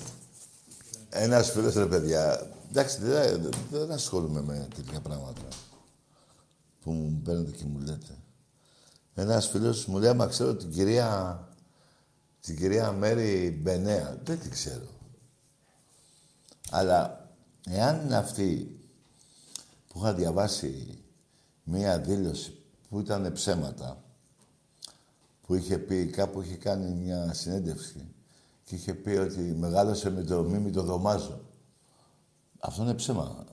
[1.08, 5.48] Ένας φίλος, ρε παιδιά, εντάξει, δεν, δεν, δεν ασχολούμαι με τέτοια πράγματα
[6.80, 8.18] που μου παίρνετε και μου λέτε.
[9.14, 11.48] Ένας φίλος μου λέει, άμα ξέρω την κυρία,
[12.40, 14.18] την κυρία Μέρη Μπενέα.
[14.24, 14.88] Δεν την ξέρω.
[16.70, 17.30] Αλλά
[17.66, 18.80] εάν είναι αυτή
[19.88, 21.02] που είχα διαβάσει
[21.62, 22.58] μία δήλωση
[22.88, 24.04] που ήταν ψέματα,
[25.46, 28.14] που είχε πει, κάπου είχε κάνει μια συνέντευξη
[28.70, 31.40] και είχε πει ότι μεγάλωσε με το μίμη το Δωμάζο.
[32.60, 33.44] Αυτό είναι ψέμα.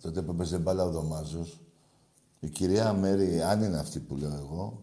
[0.00, 1.60] Τότε που έπαιζε μπάλα ο Δωμάζος,
[2.40, 4.82] η κυρία Μέρη, αν είναι αυτή που λέω εγώ,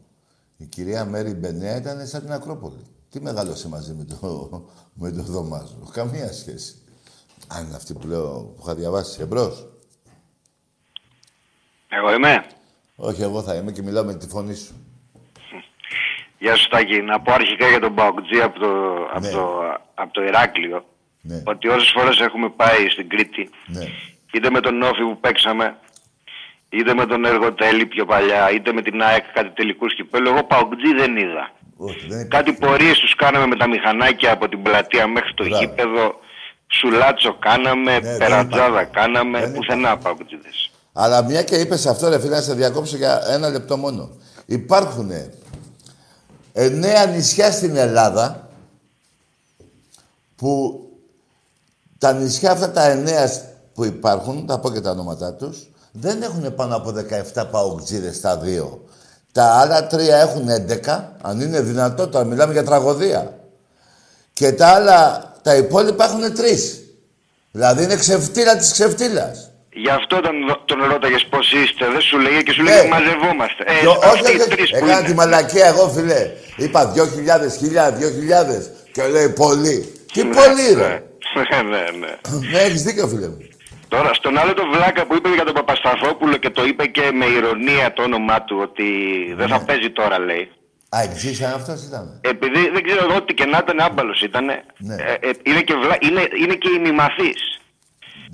[0.57, 2.85] η κυρία Μέρη Μπενέα ήταν σαν την Ακρόπολη.
[3.09, 5.89] Τι μεγάλωσε μαζί με το, με το Δωμάζο.
[5.91, 6.75] Καμία σχέση.
[7.47, 9.21] Αν είναι αυτή που λέω, που είχα διαβάσει.
[9.21, 9.67] Εμπρός.
[11.89, 12.45] Εγώ είμαι.
[12.95, 14.73] Όχι, εγώ θα είμαι και μιλάω με τη φωνή σου.
[16.43, 17.01] Γεια σου Τάκη.
[17.01, 18.69] Να πω αρχικά για τον Μπαουκτζή από το,
[19.15, 19.29] από Ναι.
[19.31, 19.43] το,
[19.93, 20.85] από το Ηράκλειο.
[21.21, 21.41] Ναι.
[21.45, 23.85] Ότι όσες φορές έχουμε πάει στην Κρήτη, Ναι.
[24.33, 25.75] είτε με τον Όφη που παίξαμε,
[26.69, 30.93] είτε με τον Εργοτέλη πιο παλιά, είτε με την ΑΕΚ κάτι τελικούς κυπέλου, εγώ Παουκτζή
[30.93, 31.51] δεν είδα.
[31.77, 35.63] Όχι, δεν Κάτι πορείες τους κάναμε με τα μηχανάκια από την πλατεία μέχρι το Μπράβο.
[35.63, 36.19] γήπεδο.
[36.73, 38.89] Σουλάτσο κάναμε, δεν περατζάδα υπάρχει.
[38.93, 40.71] κάναμε, Δεν πουθενά Παουκτζίδες.
[40.93, 44.09] Αλλά μια και είπες αυτό, ρε φίλε, να σε διακόψω για ένα λεπτό μόνο.
[44.45, 45.11] Υπάρχουν
[46.53, 48.49] εννέα νησιά στην Ελλάδα
[50.35, 50.79] που
[51.97, 53.31] τα νησιά αυτά τα εννέα
[53.73, 56.93] που υπάρχουν, θα πω και τα ονόματά τους, δεν έχουν πάνω από
[57.33, 58.85] 17 παουτζίδες στα δύο.
[59.31, 63.39] Τα άλλα τρία έχουν 11, αν είναι δυνατό, τώρα μιλάμε για τραγωδία.
[64.33, 66.79] Και τα άλλα, τα υπόλοιπα έχουν τρεις.
[67.51, 69.50] Δηλαδή είναι ξεφτύλα της ξεφτύλας.
[69.73, 70.33] Γι' αυτό τον,
[70.65, 72.75] τον ρώταγες πώς είστε, δεν σου λέγε και σου Ναι.
[72.75, 73.63] λέγε μαζευόμαστε.
[73.67, 74.49] Ε, Δυο- όχι, αυτοί όχι, οι όχι.
[74.49, 75.07] τρεις που Έκανα είναι.
[75.07, 76.31] τη μαλακία εγώ, φιλέ.
[76.57, 78.71] Είπα 2.000, 1.000, 2.000.
[78.91, 79.77] Και λέει πολύ.
[80.13, 81.03] Τι πολύ, ρε.
[81.35, 82.11] Ναι, ναι, ναι.
[82.51, 83.37] Ναι, έχεις δίκιο, φίλε μου.
[83.87, 87.25] Τώρα, στον άλλο το βλάκα που είπε για τον Παπασταθόπουλο και το είπε και με
[87.25, 88.83] ηρωνία το όνομά του ότι
[89.37, 89.53] δεν Ναι.
[89.57, 90.49] θα παίζει τώρα, λέει.
[90.89, 92.19] Α, εξήσαν αυτός ήταν.
[92.23, 94.45] Επειδή δεν ξέρω εγώ ό,τι και να ήταν άμπαλος ήταν.
[94.77, 94.95] Ναι.
[94.95, 95.95] Ε, ε, είναι, και βλά...
[96.01, 97.59] είναι, είναι και ημιμαθής.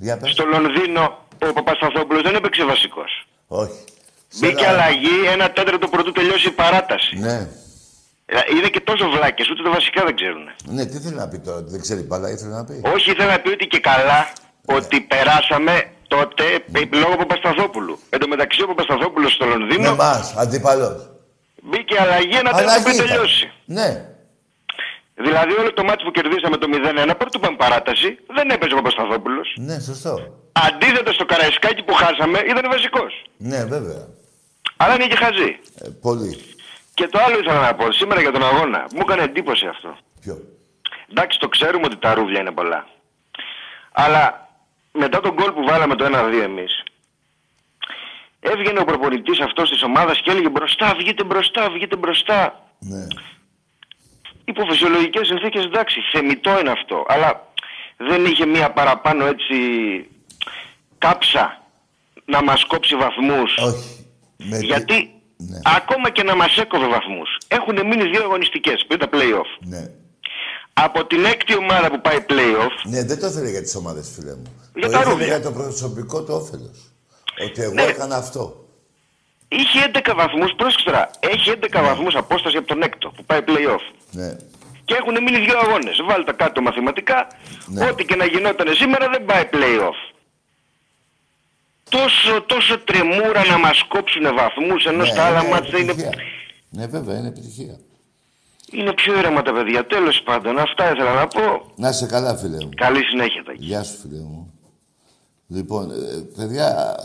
[0.00, 0.30] Για πες.
[0.30, 3.26] Στο Λονδίνο ο Παπασταθόπουλος δεν έπαιξε βασικός.
[3.46, 3.84] Όχι.
[4.40, 7.16] Μπήκε ένα- αλλαγή ένα τέταρτο πρωτού τελειώσει η παράταση.
[7.18, 7.48] Ναι.
[8.26, 10.44] Ε, Είναι και τόσο βλάκες, ούτε τα βασικά δεν ξέρουν.
[10.64, 12.82] Ναι, τι θέλει να πει τώρα, ότι δεν ξέρει μπάλα, ήθελε να πει.
[12.94, 14.32] Όχι, ήθελα να πει ότι και καλά
[14.64, 17.98] ότι περάσαμε τότε ε, λόγω Παπασταθόπουλου.
[18.10, 21.10] Εν τω μεταξύ ο Παπασταθόπουλος στο Με Λονδίνο εμάς, αντίπαλος.
[21.62, 23.06] μπήκε αλλαγή ένα τέταρτο Αλλαγή πριν ήταν.
[23.06, 23.52] τελειώσει.
[23.64, 24.04] Ναι.
[25.20, 26.66] Δηλαδή όλο το μάτι που κερδίσαμε το
[27.10, 29.54] 0-1 πρώτο πάμε παράταση δεν έπαιζε ο Παπασταθόπουλος.
[29.56, 30.14] Ναι, σωστό.
[30.52, 33.24] Αντίθετα στο Καραϊσκάκι που χάσαμε ήταν βασικός.
[33.36, 34.06] Ναι, βέβαια.
[34.76, 35.58] Αλλά είναι και χαζή.
[35.74, 36.38] Ε, πολύ.
[36.94, 38.86] Και το άλλο ήθελα να πω σήμερα για τον αγώνα.
[38.94, 39.96] Μου έκανε εντύπωση αυτό.
[40.20, 40.38] Ποιο;
[41.10, 42.86] Εντάξει, το ξέρουμε ότι τα ρούβλια είναι πολλά.
[43.92, 44.48] Αλλά
[44.92, 46.82] μετά τον γκολ που βάλαμε το 1-2 εμείς,
[48.40, 52.62] έβγαινε ο προπονητής αυτός της ομάδας και έλεγε μπροστά, βγείτε μπροστά, βγείτε μπροστά.
[52.78, 53.06] Ναι.
[54.50, 57.04] Υπό φυσιολογικές συνθήκες, εντάξει, θεμητό είναι αυτό.
[57.08, 57.52] Αλλά
[57.96, 59.54] δεν είχε μία παραπάνω έτσι
[60.98, 61.62] κάψα
[62.24, 63.56] να μας κόψει βαθμούς.
[63.56, 64.06] Όχι.
[64.36, 65.58] Με Γιατί Ναι.
[65.76, 69.50] ακόμα και να μας έκοβε βαθμούς, έχουν μείνει δύο αγωνιστικές πριν τα play-off.
[69.60, 69.90] Ναι.
[70.72, 74.34] Από την έκτη ομάδα που πάει play-off, Ναι, δεν το ήθελε για τις ομάδες, φίλε
[74.34, 74.70] μου.
[74.74, 75.26] Για το τα ήθελε ρούβλια.
[75.26, 76.92] για το προσωπικό του όφελος.
[77.44, 77.82] Ότι εγώ Ναι.
[77.82, 78.67] έκανα αυτό.
[79.48, 83.84] Είχε 11 βαθμούς, πρόσεξε τώρα, έχει 11 βαθμούς απόσταση από τον έκτο που πάει play-off.
[84.10, 84.36] Ναι.
[84.84, 85.96] Και έχουν μείνει δύο αγώνες.
[86.08, 87.26] Βάλτε τα κάτω μαθηματικά,
[87.66, 87.84] Ναι.
[87.88, 89.98] ό,τι και να γινόταν σήμερα δεν πάει play-off.
[91.90, 96.22] τόσο, τόσο τρεμούρα να μας κόψουν βαθμούς, ενώ στα άλλα είναι μάτια είναι, επιτυχία.
[96.70, 97.78] Ναι, βέβαια, είναι επιτυχία.
[98.72, 99.86] είναι πιο ήρεμα τα παιδιά.
[99.86, 101.72] Τέλος πάντων, αυτά ήθελα να πω.
[101.76, 102.70] Να είσαι καλά, φίλε μου.
[102.76, 103.58] Καλή συνέχεια, Τάκη.
[103.64, 104.52] Γεια σου, φίλε μου.
[105.48, 105.94] Λοιπόν, ε,
[106.36, 106.96] παιδιά,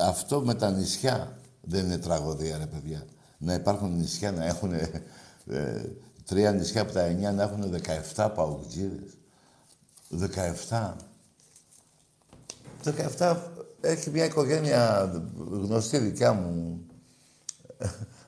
[0.00, 3.04] αυτό με τα νησιά δεν είναι τραγωδία, ρε παιδιά.
[3.38, 5.82] Να υπάρχουν νησιά, να έχουν ε,
[6.24, 7.80] τρία νησιά από τα εννιά, να έχουν
[8.14, 9.18] 17 παουτζίδες.
[10.68, 10.92] 17.
[13.18, 13.36] 17
[13.80, 15.10] έχει μια οικογένεια
[15.50, 16.80] γνωστή δικιά μου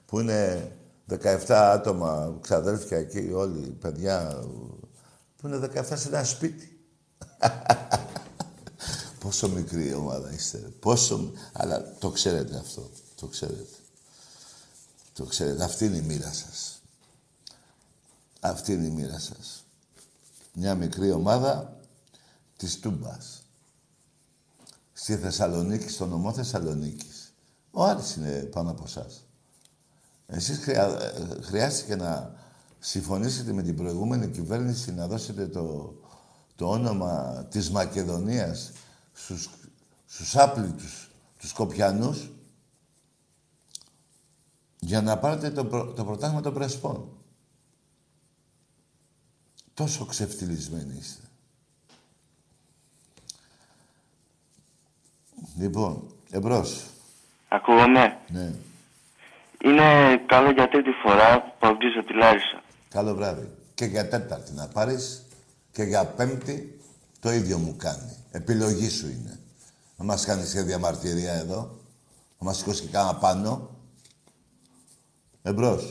[0.06, 0.72] που είναι
[1.08, 4.44] 17 άτομα, ξαδέλφια εκεί όλοι, παιδιά,
[5.36, 6.76] που είναι 17 σε ένα σπίτι.
[9.20, 10.58] Πόσο μικρή ομάδα είστε.
[10.58, 11.18] Πόσο...
[11.18, 12.90] μ- Αλλά το ξέρετε αυτό.
[13.22, 13.76] Το ξέρετε.
[15.12, 15.64] Το ξέρετε.
[15.64, 16.82] Αυτή είναι η μοίρα σας.
[18.40, 19.64] Αυτή είναι η μοίρα σας.
[20.54, 21.80] Μια μικρή ομάδα
[22.56, 23.42] της Τούμπας.
[24.92, 27.34] Στη Θεσσαλονίκη, στο νομό Θεσσαλονίκης.
[27.70, 29.24] Ο Άρης είναι πάνω από εσάς.
[30.26, 30.84] Εσείς χρειά...
[30.84, 32.34] ε, χρειάστηκε να
[32.78, 35.94] συμφωνήσετε με την προηγούμενη κυβέρνηση να δώσετε το,
[36.54, 38.72] το όνομα της Μακεδονίας
[39.12, 39.50] στους,
[40.06, 42.31] στους άπλητους, τους Σκοπιανούς,
[44.84, 47.08] για να πάρετε το, πρω- το πρωτάθλημα των Πρεσπών.
[49.74, 51.22] Τόσο ξεφτυλισμένοι είστε.
[55.58, 56.84] Λοιπόν, εμπρός.
[57.48, 58.52] Ακούγομαι; Ναι.
[59.64, 62.62] Είναι καλό για τρίτη φορά που παγκίζω τη Λάρισα.
[62.88, 63.48] Καλό βράδυ.
[63.74, 65.22] Και για τέταρτη να πάρεις
[65.72, 66.80] και για πέμπτη
[67.20, 68.16] το ίδιο μου κάνει.
[68.30, 69.38] Επιλογή σου είναι.
[69.96, 71.76] Να μας κάνεις και διαμαρτυρία εδώ.
[72.38, 73.70] Να μας σηκώσει και κάνα πάνω.
[75.42, 75.82] Εμπρός.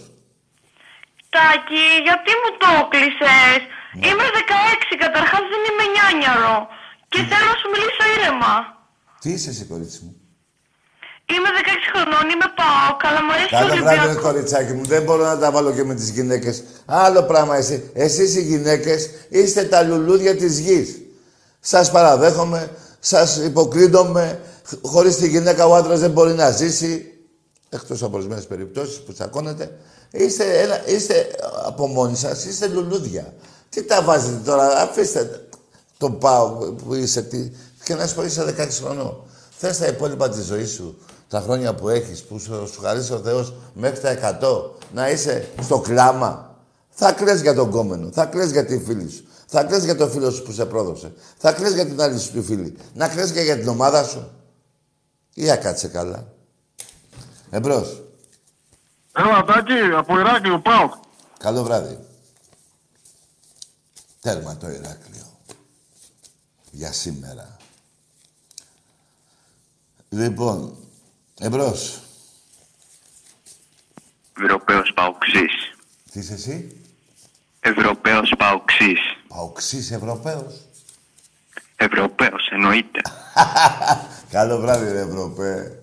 [1.35, 3.59] Τάκη, γιατί μου το έκλεισες.
[4.07, 6.57] Είμαι 16, καταρχάς δεν είμαι νιάνιαρο.
[7.11, 8.53] Και θέλω να σου μιλήσω ήρεμα.
[9.21, 10.11] Τι είσαι εσύ, κορίτσι μου;
[11.33, 14.23] Είμαι 16 χρονών, είμαι πάω, αλλά μου αρέσει ο Καλό βράδυ, ρε Ολυμπιακός.
[14.23, 14.85] κοριτσάκι μου.
[14.85, 16.63] Δεν μπορώ να τα βάλω και με τις γυναίκες.
[16.85, 17.91] Άλλο πράγμα εσύ.
[17.93, 20.89] Εσείς οι γυναίκες είστε τα λουλούδια της γης.
[21.59, 24.39] Σας παραδέχομαι, σας υποκρίνομαι.
[24.67, 27.10] Χ- Χωρίς τη γυναίκα ο άντρας δεν μπορεί να ζήσει.
[27.73, 29.77] Εκτός από ορισμένες περιπτώσεις που τσακώνετε.
[30.11, 31.27] Είστε, ένα, είστε
[31.65, 33.33] από μόνοι σας, είστε λουλούδια.
[33.69, 35.47] Τι τα βάζετε τώρα, αφήστε
[35.97, 37.51] τον πάω που είσαι, τι,
[37.83, 39.23] και να σου πω είσαι 16 χρονών.
[39.57, 40.97] Θες τα υπόλοιπα της ζωής σου,
[41.27, 45.47] τα χρόνια που έχεις, που σου, σου χαρίσει ο Θεός μέχρι τα 100, να είσαι
[45.61, 46.55] στο κλάμα.
[46.89, 50.11] Θα κλαις για τον κόμενο, θα κλαις για τη φίλη σου, θα κλαις για τον
[50.11, 52.77] φίλο σου που σε πρόδωσε, θα κλαις για την άλλη σου τη φίλη.
[52.93, 54.29] Να κλαις και για την ομάδα σου.
[55.33, 56.33] Ή να κάτσε καλά.
[57.53, 58.01] Εμπρός.
[59.11, 60.89] Έλα, Τάκη, από Ηράκλειο, πάω.
[61.37, 61.99] Καλό βράδυ.
[64.21, 65.39] Τέρμα το Ηράκλειο.
[66.71, 67.57] Για σήμερα.
[70.09, 70.77] Λοιπόν,
[71.39, 72.01] εμπρός.
[74.37, 75.75] Ευρωπαίος Παουξής.
[76.11, 76.81] Τι είσαι εσύ,
[77.59, 78.99] Ευρωπαίος Παουξής.
[79.27, 80.65] Παοξής Ευρωπαίος.
[81.75, 83.01] Ευρωπαίος εννοείται.
[84.31, 85.80] Καλό βράδυ, ρε Ευρωπαίε.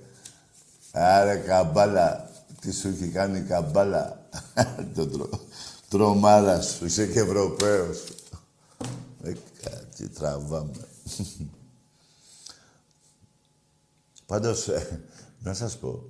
[0.98, 2.30] Άρε, καμπάλα.
[2.60, 4.28] Τι σου έχει κάνει η καμπάλα.
[4.94, 5.28] το τρο...
[5.88, 6.84] τρομάρα σου.
[6.84, 8.04] Είσαι και Ευρωπαίος.
[9.22, 9.32] Ε,
[9.62, 10.72] κάτι τραβάμε.
[14.26, 15.00] Πάντως, ε,
[15.38, 16.04] να σας πω.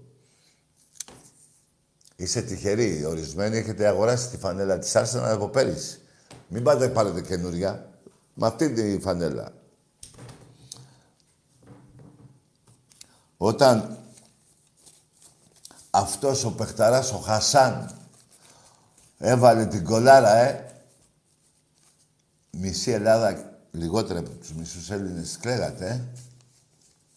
[2.16, 3.04] Είστε τυχεροί.
[3.04, 5.98] Ορισμένοι έχετε αγοράσει τη φανέλα της Arsenal από πέρυσι.
[6.48, 8.00] Μην πάτε πάρετε καινούρια.
[8.34, 9.52] Με αυτή τη φανέλα.
[13.36, 13.97] Όταν
[15.90, 17.90] αυτός ο παιχταράς, ο Χασάν,
[19.18, 20.72] έβαλε την κολάρα, ε,
[22.50, 26.00] μισή Ελλάδα, λιγότερα από τους μισούς Έλληνες, κλαίγατε, ε.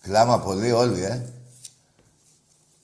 [0.02, 1.26] Κλάμα πολύ όλοι, ε.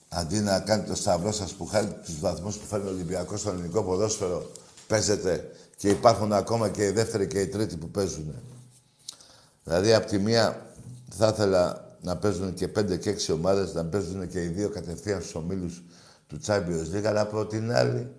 [0.08, 3.50] Αντί να κάνετε το σταυρό σας που χάρη τους βαθμούς που φέρνει ο Ολυμπιακός στο
[3.50, 4.50] ελληνικό ποδόσφαιρο,
[4.86, 8.34] παίζετε και υπάρχουν ακόμα και οι δεύτεροι και οι τρίτοι που παίζουν.
[9.64, 10.66] Δηλαδή, από τη μία
[11.08, 15.20] θα ήθελα να παίζουν και πέντε και έξι ομάδες, να παίζουν και οι δύο κατευθείαν
[15.20, 15.82] στους ομίλους
[16.26, 18.12] του Champions League, αλλά από την άλλη,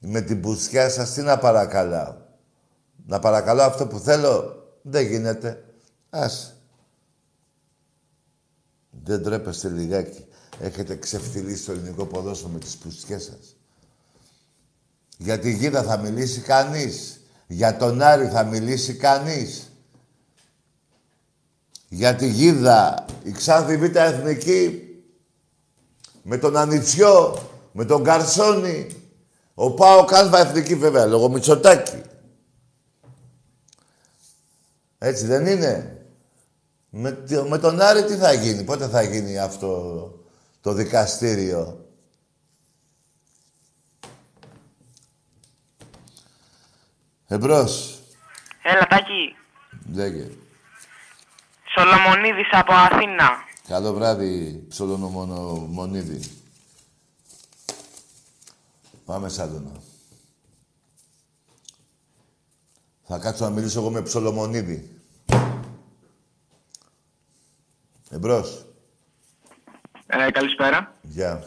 [0.00, 2.14] με την πουστιά σας, τι να παρακαλάω.
[3.06, 5.64] Να παρακαλώ αυτό που θέλω, δεν γίνεται.
[6.10, 6.54] Ας.
[9.04, 10.24] Δεν τρέπεστε λιγάκι.
[10.60, 13.56] Έχετε ξεφτυλίσει το ελληνικό ποδόσφαιρο με τις πουστιές σας.
[15.18, 17.20] Για τη Γίδα θα μιλήσει κανείς.
[17.46, 19.70] Για τον Άρη θα μιλήσει κανείς.
[21.88, 24.80] Για τη Γίδα, η Ξάνθη Β' Εθνική,
[26.22, 27.38] με τον Ανιτσιό,
[27.72, 28.86] με τον Καρσόνη,
[29.54, 32.02] ο Πάο Κάλβα Εθνική βέβαια, λόγω Μητσοτάκη.
[34.98, 36.00] Έτσι δεν είναι;
[36.90, 40.10] Με, το- με τον Άρη τι θα γίνει, πότε θα γίνει αυτό
[40.60, 41.86] το δικαστήριο;
[47.26, 48.00] Εμπρός.
[48.62, 49.34] Έλα, Τάκη.
[49.92, 50.30] Λέγε.
[51.78, 53.30] Σολομονίδης από Αθήνα.
[53.68, 56.20] Καλό βράδυ, ψολονομονίδη.
[59.04, 59.70] Πάμε Σάλωνα.
[63.02, 65.00] Θα κάτσω να μιλήσω εγώ με ψολομονίδη.
[68.10, 68.66] Εμπρός.
[70.06, 70.94] Ε, καλησπέρα.
[71.02, 71.44] Γεια.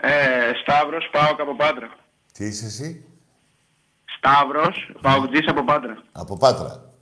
[0.00, 1.96] Ε, Σταύρος, πάω από Πάτρα.
[2.32, 3.04] Τι είσαι εσύ;
[4.16, 6.02] Σταύρος, Παουτζής από Πάτρα.
[6.12, 6.92] Από Πάτρα.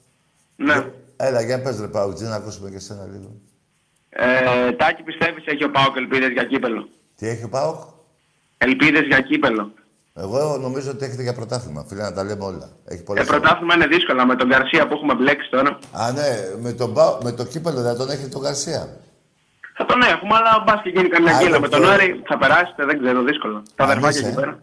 [0.56, 0.90] Ναι.
[1.20, 3.30] Έλα, για πες ρε Παουτζή, να ακούσουμε και εσένα λίγο.
[4.08, 7.80] Ε, Τάκη, πιστεύεις έχει ο Πάοκ ελπίδες για κύπελο; Τι έχει ο ΠΑΟΚ;
[8.58, 9.72] Ελπίδες για κύπελο.
[10.14, 11.84] Εγώ νομίζω ότι έχετε για πρωτάθλημα.
[11.88, 12.68] Φίλε, να τα λέμε όλα.
[12.84, 15.78] Έχει Ε, πολλές πρωτάθλημα είναι δύσκολα με τον Γκαρσία που έχουμε μπλέξει τώρα.
[15.92, 16.28] Α, ναι,
[16.60, 18.86] με, τον, Πα- με το κύπελο δεν τον έχει τον Garcia.
[19.76, 21.48] Θα τον έχουμε, αλλά μπας και γίνει καμιά Α, γκέλα.
[21.48, 23.62] είναι Με τον πιο- Άρη θα περάσετε, δεν ξέρω, δύσκολο.
[23.74, 24.60] Τα Αν αδερφάκια είσαι, εκεί πέρα.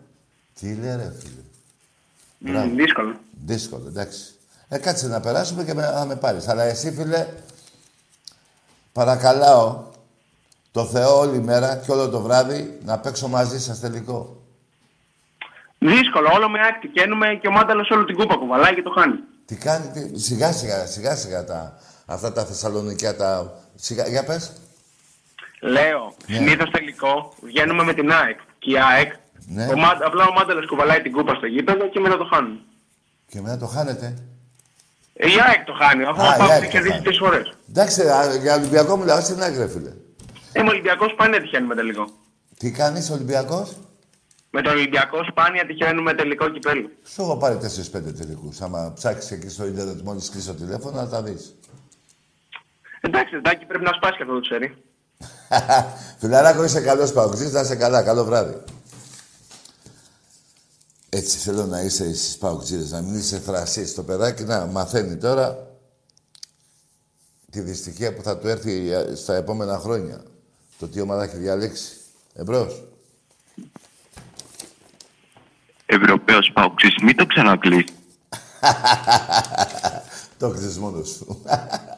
[0.60, 1.41] Τι λέει ρε φίλε.
[2.66, 3.16] Μμ, δύσκολο.
[3.45, 4.35] Δύσκολο, εντάξει.
[4.68, 6.47] Ε, κάτσε να περάσουμε και με, να με πάρεις.
[6.47, 7.28] Αλλά εσύ, φίλε,
[8.91, 9.84] παρακαλάω
[10.72, 14.41] το Θεό όλη μέρα και όλο το βράδυ να παίξω μαζί σας τελικό.
[15.80, 16.88] Δύσκολο, όλο με άκτη.
[16.88, 19.16] Καίνουμε και ο Μάνταλος όλη την κούπα κουβαλάει και το χάνει.
[19.45, 20.20] Τι κάνει, τι...
[20.20, 23.53] σιγά σιγά, σιγά σιγά τα, αυτά τα θεσσαλονικιά τα...
[23.76, 24.51] Σιγά, για πες.
[25.61, 26.36] Λέω, Ναι.
[26.36, 28.39] συνήθως τελικό βγαίνουμε με την ΑΕΚ.
[28.59, 29.13] Και η ΑΕΚ,
[29.47, 29.66] Ναι.
[29.66, 32.59] ο Μα- απλά ο Μάνταλος κουβαλάει την κούπα στο γήπεδο και μετά το χάνουν.
[33.30, 34.13] Και μετά το χάνετε.
[35.18, 37.03] Ε, Η ΑΕΚ το χάνει, αφού Α, ο η Πάοκ ΑΕΚ έχει το κερδίσει χάνει.
[37.03, 37.53] τρεις φορές.
[37.70, 39.91] Εντάξει, α, για Ολυμπιακό μιλάω στην άκρη, φίλε.
[40.51, 42.05] Ε, με Ολυμπιακός σπάνια τυχαίνουμε τελικό.
[42.57, 43.78] Τι κάνεις, Ολυμπιακός;
[44.49, 46.89] Με τον Ολυμπιακό σπάνια τυχαίνουμε τελικό κυπέλου.
[47.13, 48.61] Σου έχω πάρει 4-5 τελικούς.
[48.61, 51.55] Άμα ψάξεις εκεί στο ίντερνετ μόλις κλείσει το τηλέφωνο να τα δεις.
[53.01, 54.76] Εντάξει, Τάκη πρέπει να σπάσει και αυτό το ξέρει.
[56.20, 58.03] Φιλαράκο, είσαι καλός παοξής, να είσαι καλά.
[58.03, 58.55] Καλό βράδυ.
[61.16, 63.93] Έτσι θέλω να είσαι εσείς παοξίδες, να μην είσαι θρασής.
[63.93, 65.68] Το παιδάκι να μαθαίνει τώρα
[67.51, 70.24] τη δυστυχία που θα του έρθει ε, στα επόμενα χρόνια.
[70.80, 71.91] Το τι ομάδα έχει διαλέξει.
[72.34, 72.84] Εμπρός.
[75.86, 77.86] Ευρωπαίος Παοξής, μην το ξανακλείς.
[80.39, 81.41] το κλείσεις μόνος σου.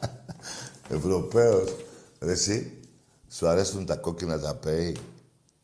[0.96, 1.74] Ευρωπαίος.
[2.20, 2.78] Ρε εσύ,
[3.30, 4.96] σου αρέσουν τα κόκκινα τα πέι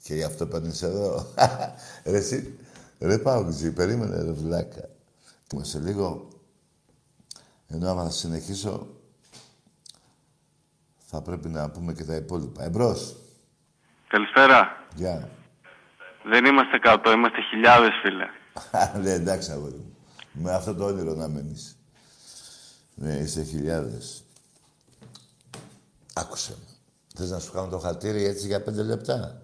[0.03, 1.27] και γι' αυτό παίρνεις εδώ.
[2.05, 2.59] ρε εσύ,
[3.07, 4.89] ρε Παοξή, περίμενε ρε βλάκα.
[5.55, 6.29] Μα σε λίγο,
[7.69, 8.87] ενώ άμα θα συνεχίσω,
[11.07, 12.65] θα πρέπει να πούμε και τα υπόλοιπα.
[12.65, 13.17] Εμπρός.
[14.09, 14.87] Καλησπέρα.
[14.95, 15.29] Γεια.
[16.25, 18.27] Δεν είμαστε κάτω, είμαστε χιλιάδες φίλε.
[19.03, 19.97] ναι, εντάξει, αγόρι μου.
[20.33, 21.77] Με αυτό το όνειρο να μένεις.
[22.95, 24.25] Ναι, είσαι χιλιάδες.
[26.15, 26.75] Άκουσε με.
[27.15, 29.43] Θες να σου κάνω το χατήρι έτσι για πέντε λεπτά;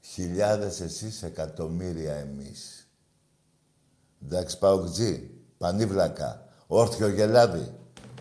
[0.00, 2.73] Χιλιάδες εσείς, εκατομμύρια εμείς.
[4.24, 7.72] Εντάξει, Παοκτζή, πανίβλακα, όρθιο γελάδι.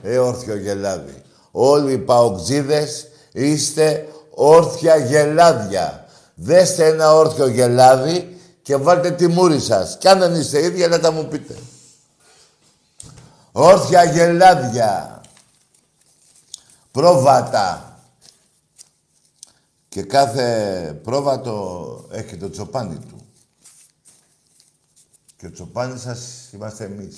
[0.02, 1.22] Ε, όρθιο γελάδι.
[1.52, 6.08] Όλοι οι Παοκτζίδες είστε όρθια γελάδια.
[6.36, 9.98] Δέστε ένα όρθιο γελάδι και βάλτε τη μούρη σας.
[9.98, 11.56] Κι αν δεν είστε ίδια, να τα μου πείτε.
[13.52, 15.22] Όρθια γελάδια.
[16.92, 17.98] Πρόβατα.
[19.90, 23.23] Και κάθε πρόβατο έχει το τσοπάνι του.
[25.44, 27.18] Και ο τσοπάνι σας είμαστε εμείς.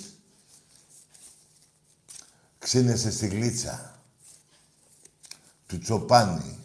[2.59, 3.99] Ξύνεσαι στη γλίτσα.
[5.67, 6.59] Του τσοπάνι.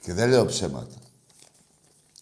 [0.00, 0.96] Και δεν λέω ψέματα.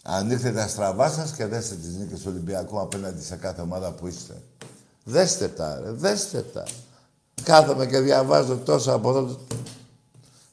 [0.02, 4.06] Ανοίξτε τα στραβά σας και δέστε τις νίκες του Ολυμπιακού απέναντι σε κάθε ομάδα που
[4.06, 4.42] είστε.
[5.04, 6.66] Δέστε τα, ρε, δέστε τα.
[7.42, 9.46] Κάθομαι και διαβάζω τόσο από εδώ.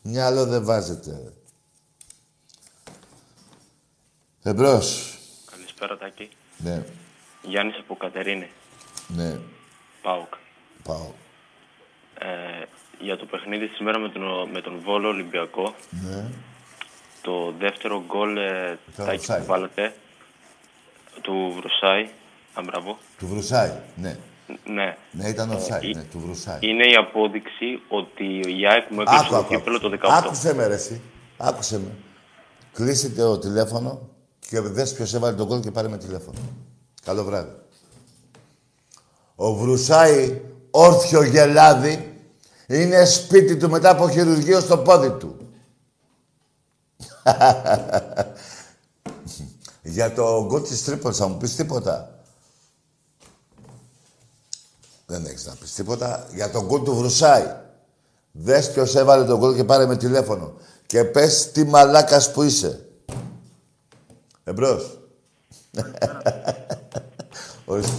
[0.02, 1.12] Μυαλό δεν βάζετε.
[1.12, 1.32] ρε.
[4.50, 5.20] Εμπρός.
[5.52, 6.30] Καλησπέρα Τάκη.
[6.58, 6.84] Ναι,
[7.42, 8.48] Γιάννης από Κατερίνη.
[9.08, 9.36] ναι,
[10.02, 10.34] ΠΑΟΚ.
[10.84, 11.12] πάω.
[12.20, 12.64] Ε,
[13.00, 16.26] για το παιχνίδι σήμερα με τον, με τον Βόλο Ολυμπιακό, Ναι.
[17.22, 19.38] το δεύτερο γκολ ε, Το Τάκη offside.
[19.40, 19.94] που βάλατε,
[21.22, 22.10] του Βρουσάη,
[22.54, 22.98] αν μπράβο.
[23.18, 24.18] Του Βρουσάη, ναι.
[24.66, 24.98] Ναι.
[25.12, 26.58] Ναι, ήταν Ε, offside, ε, ναι, του Βρουσάη.
[26.62, 29.98] Είναι η απόδειξη ότι η ΑΕΚ μου έκλεισε Άκου, το άκου, κύπελο το άκου.
[30.08, 30.10] 18.
[30.26, 31.02] Άκουσε με ρε εσύ.
[31.38, 31.92] Άκουσε με.
[32.74, 34.10] Κλείσε το τηλέφωνο
[34.50, 36.38] και δες ποιος έβαλε τον κόλ και πάρε με τηλέφωνο.
[37.04, 37.56] Καλό βράδυ.
[39.36, 40.42] Ο Βρουσάη
[40.72, 42.22] όρθιο γελάδι
[42.68, 45.38] είναι σπίτι του μετά από χειρουργείο στο πόδι του.
[49.82, 52.22] Για το γκολ της Τρίπολης θα μου πεις τίποτα;
[55.06, 56.28] Δεν έχεις να πεις τίποτα.
[56.34, 57.56] Για τον γκολ του Βρουσάη.
[58.32, 60.54] Δες ποιος έβαλε τον γκολ και πάρε με τηλέφωνο.
[60.86, 62.87] Και πες τι μαλάκας που είσαι.
[64.48, 65.00] Εμπρός.
[67.66, 67.96] Ορίστε.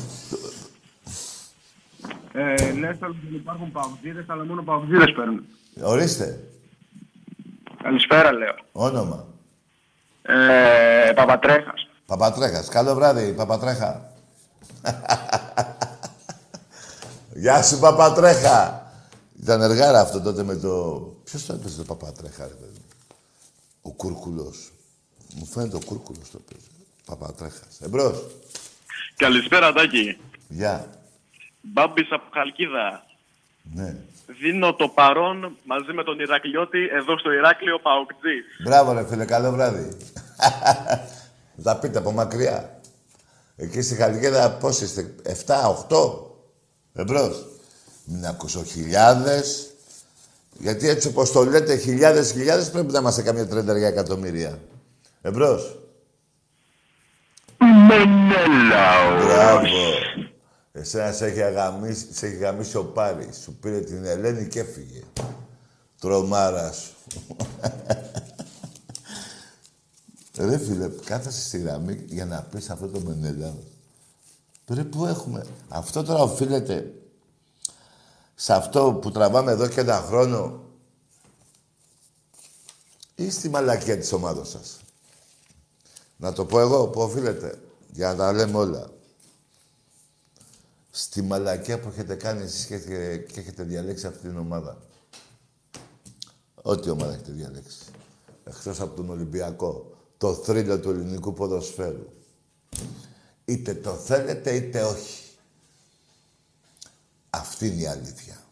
[2.32, 5.44] Ε, λες ότι δεν υπάρχουν παουτζίδες, αλλά μόνο παουτζίδες παίρνουν.
[5.82, 6.48] Ορίστε.
[7.82, 8.54] Καλησπέρα, λέω.
[8.72, 9.26] Όνομα.
[10.22, 11.88] Ε, Παπατρέχας.
[12.06, 12.68] Παπατρέχας.
[12.68, 14.12] Καλό βράδυ, Παπατρέχα.
[17.34, 18.86] Γεια σου, Παπατρέχα.
[19.40, 20.98] Ήταν εργάρα αυτό τότε με το...
[21.24, 22.80] Ποιος το έπαιζε το Παπατρέχα, ρε παιδί.
[23.82, 24.72] Ο Κούρκουλος.
[25.34, 26.66] Μου φαίνεται ο Κούρκουλος το έπαιζε.
[27.06, 27.80] Παπατρέχας.
[27.80, 28.26] Εμπρός.
[29.16, 30.16] Καλησπέρα, Τάκη.
[30.48, 30.86] Γεια.
[31.60, 33.06] Μπάμπης από Χαλκίδα.
[33.74, 33.96] Ναι.
[34.40, 38.44] Δίνω το παρόν μαζί με τον Ηρακλειώτη εδώ στο Ηράκλειο Παοκτζής.
[38.64, 39.24] Μπράβο, ρε φίλε.
[39.24, 39.88] Καλό βράδυ.
[41.56, 42.80] Θα τα πείτε από μακριά.
[43.56, 45.14] Εκεί στη Χαλκίδα πώς είστε,
[45.46, 45.54] 7,
[45.88, 46.28] 8.
[46.92, 47.46] Εμπρός.
[48.04, 49.70] Μην ακούσω χιλιάδες.
[50.58, 54.58] Γιατί έτσι όπως το λέτε χιλιάδες χιλιάδες πρέπει να είμαστε καμιά τρέντα εκατομμύρια.
[55.20, 55.78] Εμπρός.
[57.58, 59.24] Μενέλαος.
[59.24, 59.66] Μπράβο.
[60.72, 63.36] Εσένα σε έχει, αγαμίσει, σε έχει γαμίσει ο Πάρης.
[63.36, 65.02] Σου πήρε την Ελένη και έφυγε.
[66.00, 67.16] Τρομάρας σου.
[70.46, 73.66] Ρε φίλε, κάθεσαι στη γραμμή για να πεις αυτό το Μενέλαος.
[74.68, 76.92] Ρε που έχουμε; Αυτό τώρα οφείλεται
[78.34, 80.64] σε αυτό που τραβάμε εδώ και ένα χρόνο
[83.14, 84.80] ή στη μαλακία της ομάδας σας;
[86.20, 87.58] Να το πω εγώ που οφείλεται,
[87.92, 88.90] για να τα λέμε όλα.
[90.90, 94.78] Στη μαλακία που έχετε κάνει εσείς και έχετε, και έχετε διαλέξει αυτή την ομάδα.
[96.62, 97.78] Ό,τι ομάδα έχετε διαλέξει.
[98.44, 99.96] Εκτός από τον Ολυμπιακό.
[100.18, 102.12] Το θρύλο του ελληνικού ποδοσφαίρου.
[103.44, 105.22] Είτε το θέλετε είτε όχι.
[107.30, 108.42] Αυτή είναι η αλήθεια.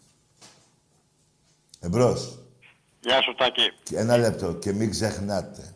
[1.80, 2.38] Εμπρός.
[3.00, 3.62] Γεια σου, Τάκη.
[3.82, 5.75] Και Ένα λεπτό και μην ξεχνάτε.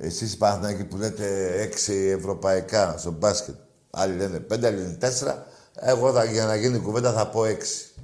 [0.00, 3.54] Εσείς Παναθηναϊκοί που λέτε έξι ευρωπαϊκά στο μπάσκετ.
[3.90, 5.46] Άλλοι λένε πέντε, άλλοι λένε τέσσερα.
[5.74, 7.94] Εγώ θα, για να γίνει κουβέντα θα πω έξι.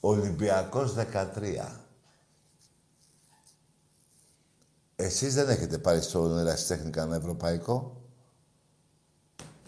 [0.00, 1.04] Ολυμπιακός 13.
[4.96, 8.02] Εσείς δεν έχετε πάρει στον ερασιτέχνη κανένα ευρωπαϊκό;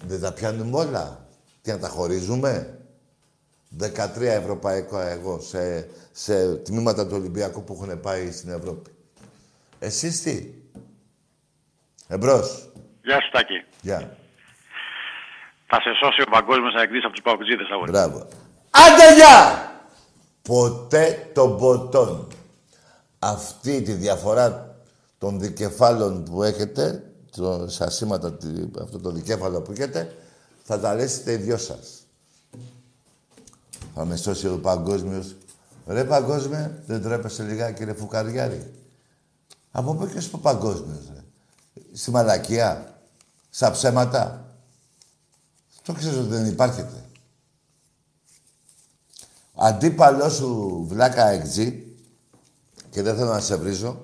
[0.07, 1.29] Δεν τα πιάνουμε όλα;
[1.63, 2.79] Τι να τα χωρίζουμε;
[3.81, 8.91] 13 ευρωπαϊκό εγώ σε, σε τμήματα του Ολυμπιακού που έχουν πάει στην Ευρώπη.
[9.79, 10.60] Εσείς τι;
[12.13, 12.71] Εμπρός.
[13.03, 13.65] Γεια σου, Τάκη.
[13.83, 14.17] Γεια.
[15.67, 17.91] Θα σε σώσει ο παγκόσμιος αεκτής από τους παγκοτζίδες, αγόρι.
[17.91, 18.19] Μπράβο.
[18.71, 19.71] Άντε γεια!
[20.43, 22.27] Ποτέ τον ποτόν.
[23.19, 24.77] Αυτή τη διαφορά
[25.19, 27.03] των δικεφάλων που έχετε,
[27.37, 30.17] το, στα σήματα, τη- αυτό το δικέφαλο που έχετε,
[30.63, 32.03] θα τα λέσετε οι δυο σας.
[33.95, 35.35] Θα με σώσει ο παγκόσμιος.
[35.87, 38.73] Ρε παγκόσμια, δεν τρέπεσαι λιγάκι ρε φουκαριάρι.
[39.71, 41.20] Από πού και στο παγκόσμιος, ρε;
[41.93, 43.01] Στη μαλακία,
[43.51, 44.55] στα ψέματα.
[45.83, 47.05] Το ξέρεις ότι δεν υπάρχετε.
[49.55, 51.97] Αντίπαλό σου βλάκα εξή
[52.91, 54.01] και δεν θέλω να σε βρίζω.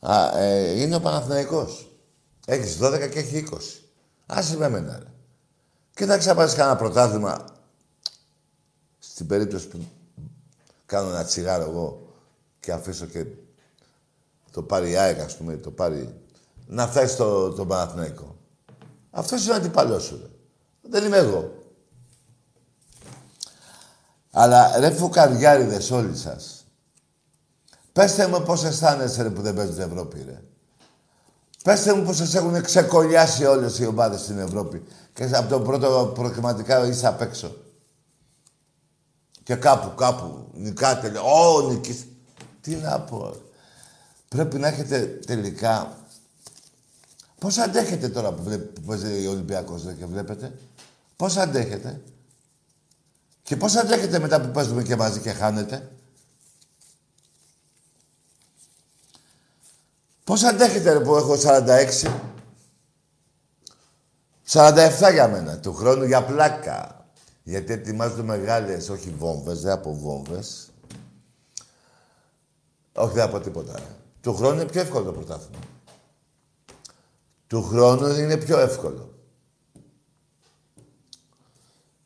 [0.00, 1.96] Α, ε, είναι ο Παναθηναϊκός.
[2.46, 3.82] Έχεις 12 και έχει 20.
[4.26, 5.06] Άσε με εμένα, ρε.
[5.94, 7.44] Και θα ξαπάσεις κανένα πρωτάθλημα
[8.98, 9.84] στην περίπτωση που
[10.86, 12.14] κάνω ένα τσιγάρο εγώ
[12.60, 13.26] και αφήσω και
[14.52, 16.20] το πάρει η ΑΕΚ, ας πούμε, το πάρει...
[16.66, 18.36] Να φτάσει στο, το Παναθηναϊκό.
[19.10, 20.28] Αυτός είναι ο αντιπαλός σου, ρε.
[20.90, 21.52] Δεν είμαι εγώ.
[24.30, 26.66] Αλλά ρε φουκαριάριδες όλοι σας.
[27.92, 30.42] Πέστε μου πώς αισθάνεσαι ρε, που δεν παίζουν στην Ευρώπη, ρε.
[31.64, 34.82] Πέστε μου πώς σας έχουν ξεκολλιάσει όλες οι ομάδες στην Ευρώπη.
[35.12, 37.56] Και από το πρώτο προκριματικά είσαι απ' έξω.
[39.42, 42.06] Και κάπου, κάπου, νικάτε, λέει, Ω, νικείς.
[42.60, 43.30] Τι να πω.
[43.32, 43.38] ρε.
[44.32, 45.96] Πρέπει να έχετε τελικά...
[47.38, 50.58] Πώς αντέχετε τώρα που, βλέ- που παίζει ο Ολυμπιακός, ρε, και βλέπετε.
[51.16, 52.00] Πώς αντέχετε.
[53.42, 55.90] Και πώς αντέχετε μετά που παίζουμε και μαζί και χάνετε;
[60.24, 62.20] Πώς αντέχετε ρε, που έχω 46.
[64.48, 65.58] 47 για μένα.
[65.58, 67.06] Του χρόνου για πλάκα.
[67.42, 70.70] Γιατί ετοιμάζονται μεγάλες, όχι βόμβες, δεν από βόμβες.
[72.92, 73.72] Όχι, δεν από τίποτα.
[73.78, 74.01] ρε.
[74.22, 75.62] Του χρόνου είναι πιο εύκολο το πρωτάθλημα.
[77.46, 79.14] Του χρόνου είναι πιο εύκολο.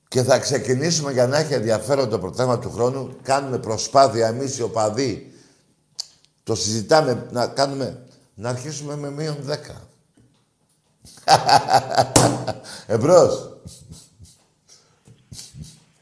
[0.09, 3.17] Και θα ξεκινήσουμε για να έχει ενδιαφέρον το πρωτάθλημα του χρόνου.
[3.23, 5.33] Κάνουμε προσπάθεια εμείς οι οπαδοί.
[6.43, 8.01] Το συζητάμε να κάνουμε...
[8.35, 9.57] Να αρχίσουμε με μείον 10.
[12.87, 13.59] Εμπρός.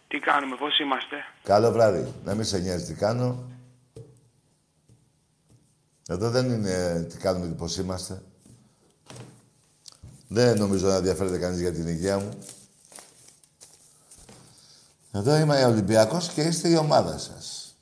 [0.08, 2.12] Τι κάνουμε, πώς είμαστε; Καλό βράδυ.
[2.24, 3.53] Να μην σε νοιάζει τι κάνω.
[6.08, 8.22] Εδώ δεν είναι τι κάνουμε και πώς είμαστε.
[10.28, 12.38] Δεν νομίζω να ενδιαφέρεται κανείς για την υγεία μου.
[15.12, 17.74] Εδώ είμαι Ολυμπιακός και είστε η ομάδα σας.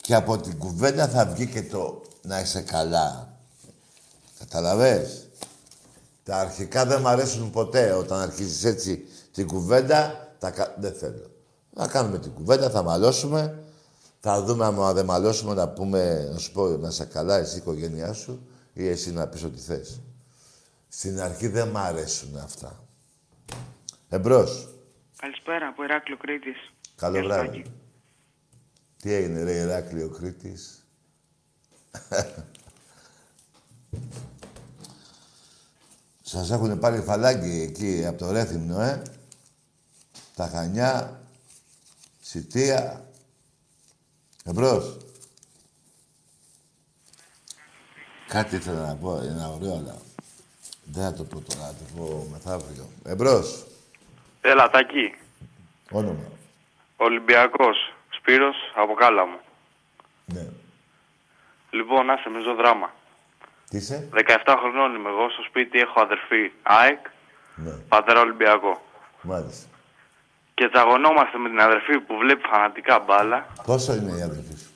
[0.00, 3.38] Και από την κουβέντα θα βγει και το να είσαι καλά.
[4.38, 5.28] Καταλαβες;
[6.24, 7.92] Τα αρχικά δεν μ' αρέσουν ποτέ.
[7.92, 10.74] Όταν αρχίζεις έτσι την κουβέντα, τα κα...
[10.78, 11.30] δεν θέλω.
[11.74, 13.64] Θα κάνουμε την κουβέντα, θα μαλώσουμε.
[14.28, 17.58] Θα δούμε αν δεν μαλώσουμε να πούμε, να σου πω, να είσαι καλά εσύ η
[17.58, 20.00] οικογένειά σου ή εσύ να πεις ό,τι θες.
[20.88, 22.84] Στην αρχή δεν μ' αρέσουν αυτά.
[24.08, 24.68] Εμπρός.
[25.16, 26.72] Καλησπέρα από Ηράκλειο Κρήτης.
[26.96, 27.46] Καλό Γεια σου, βράδυ.
[27.46, 27.70] Τάκη.
[29.02, 30.86] Τι έγινε, ρε Ηράκλειο Κρήτης;
[36.22, 39.02] Σας έχουν πάρει φαλάκι εκεί από το Ρέθυμνο, ε;
[40.34, 41.20] Τα Χανιά,
[42.20, 43.05] Σιτία.
[44.48, 44.96] Εμπρός.
[48.28, 49.96] Κάτι ήθελα να πω, ένα ωραίο, αλλά
[50.84, 52.88] δεν θα το πω τώρα, θα το πω μεθαύριο.
[53.04, 53.66] Εμπρός.
[54.40, 55.14] Έλα, Τάκη.
[55.90, 56.30] Όνομα.
[56.96, 57.76] Ολυμπιακός.
[58.10, 59.40] Σπύρος από Κάλαμο.
[60.24, 60.46] Ναι.
[61.70, 62.94] Λοιπόν, άσε μες ζω δράμα.
[63.70, 65.30] Τι είσαι; 17 χρονών είμαι εγώ.
[65.30, 67.06] Στο σπίτι έχω αδερφή ΑΕΚ.
[67.56, 67.70] Ναι.
[67.70, 68.82] Πατέρα Ολυμπιακό.
[69.20, 69.66] Μάλιστα.
[70.58, 73.46] Και τσαγωνόμαστε με την αδερφή που βλέπει φανατικά μπάλα.
[73.64, 74.70] Πόσο είναι η αδελφή σου;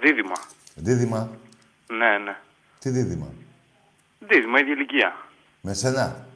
[0.00, 0.36] Δίδυμα.
[0.74, 1.30] Δίδυμα;
[1.86, 2.36] Ναι, ναι.
[2.78, 3.26] Τι δίδυμα;
[4.18, 5.16] Δίδυμα, ίδια ηλικία.
[5.60, 6.26] Με σένα;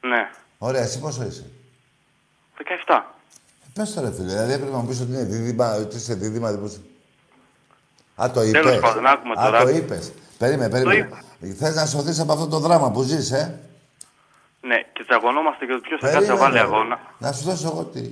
[0.00, 0.30] Ναι.
[0.58, 1.50] Ωραία, εσύ πόσο είσαι;
[2.86, 3.00] 17.
[3.74, 6.50] Πες το ρε φίλε, δηλαδή έπρεπε να μου πεις ότι είναι δίδυμα, ότι είσαι δίδυμα,
[6.50, 6.80] δεν πώς...
[8.22, 8.62] Α, το είπες.
[8.62, 9.62] Τέλος πάντων, άκουμε Α, τώρα.
[9.62, 10.12] το είπες.
[10.38, 11.08] Περίμενε, περίμενε.
[11.58, 13.60] Θες να σωθείς από αυτό το δράμα που ζεις, ε;
[14.60, 16.26] Ναι, και τσαγωνόμαστε και το ποιος θα Περίμενε.
[16.28, 17.00] κάτσει να βάλει αγώνα.
[17.18, 18.10] Να σου δώσω εγώ τι...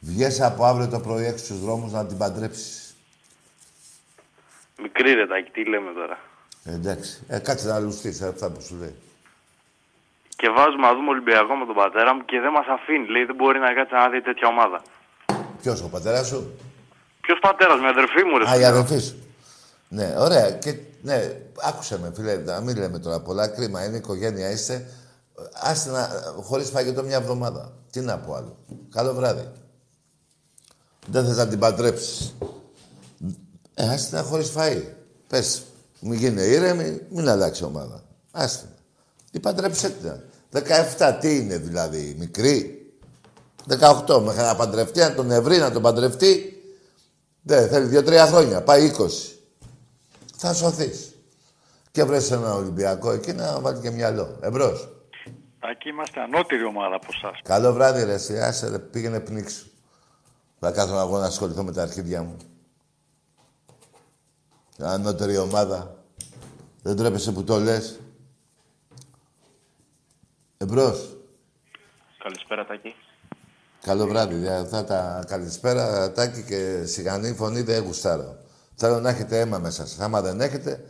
[0.00, 2.94] Βγες από αύριο το πρωί έξω στους δρόμους να την παντρέψεις.
[4.82, 6.18] Μικρή ρε Τάκη, τι λέμε τώρα.
[6.64, 7.24] Ε, εντάξει.
[7.28, 8.94] Ε, κάτσε να λουστείς αυτά που σου λέει.
[10.36, 13.06] Και βάζουμε να δούμε Ολυμπιακό με τον πατέρα μου και δεν μας αφήνει.
[13.06, 14.82] Λέει δεν μπορεί να κάτσει να δει τέτοια ομάδα.
[15.62, 16.58] Ποιος, ο πατέρας σου;
[17.20, 18.48] Ποιος πατέρας, με αδερφή μου, ρε.
[18.50, 19.14] Α, η αδερφής σου.
[19.92, 20.50] Ναι, ωραία.
[20.50, 23.48] Και, ναι, άκουσε με, φίλε, να μην λέμε τώρα πολλά.
[23.48, 24.86] Κρίμα, είναι οικογένεια, είστε.
[25.52, 26.08] Άστε να,
[26.42, 27.72] χωρίς φαγητό μια εβδομάδα.
[27.90, 28.56] Τι να πω άλλο.
[28.90, 29.48] Καλό βράδυ.
[31.06, 32.34] Δεν θες να την παντρέψεις.
[33.74, 34.82] Ε, άστε να χωρίς φαΐ.
[35.26, 35.62] Πες,
[36.00, 38.02] μην γίνει ήρεμη, μην αλλάξει ομάδα.
[38.30, 38.66] Άστε.
[39.30, 40.20] Τι παντρέψε την.
[40.98, 42.86] 17, τι είναι δηλαδή, μικρή;
[43.68, 46.62] 18, μέχρι να παντρευτεί, να τον ευρύ, να τον παντρευτεί.
[47.42, 48.62] Δεν, θέλει δύο-τρία χρόνια.
[48.62, 49.39] Πάει 20.
[50.42, 51.14] Θα σωθείς.
[51.90, 54.38] Και βρες ένα Ολυμπιακό εκεί να βάλει και μυαλό.
[54.40, 54.88] Εμπρός.
[55.60, 57.40] Τάκη είμαστε ανώτερη ομάδα από εσάς.
[57.44, 58.12] Καλό βράδυ, ρε.
[58.12, 58.38] εσύ.
[58.38, 58.78] Άσε, ρε.
[58.78, 59.66] Πήγαινε πνίξου.
[60.58, 62.36] Θα κάθομαι εγώ να ασχοληθώ με τα αρχίδια μου.
[64.78, 65.96] Ανώτερη ομάδα.
[66.82, 68.00] Δεν τρέπεσαι που το λες.
[70.58, 71.16] Εμπρός.
[72.22, 72.94] Καλησπέρα, Τάκη.
[73.80, 74.34] Καλό βράδυ.
[74.34, 78.36] δια- Αυτά τα καλησπέρα, τάκι και σιγανή φωνή δεν γουστάρω.
[78.82, 80.00] Θέλω να έχετε αίμα μέσα σας.
[80.00, 80.84] Άμα δεν έχετε,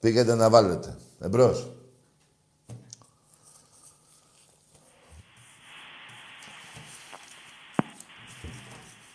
[0.00, 0.96] πήγαινε να βάλετε.
[1.20, 1.72] Εμπρός.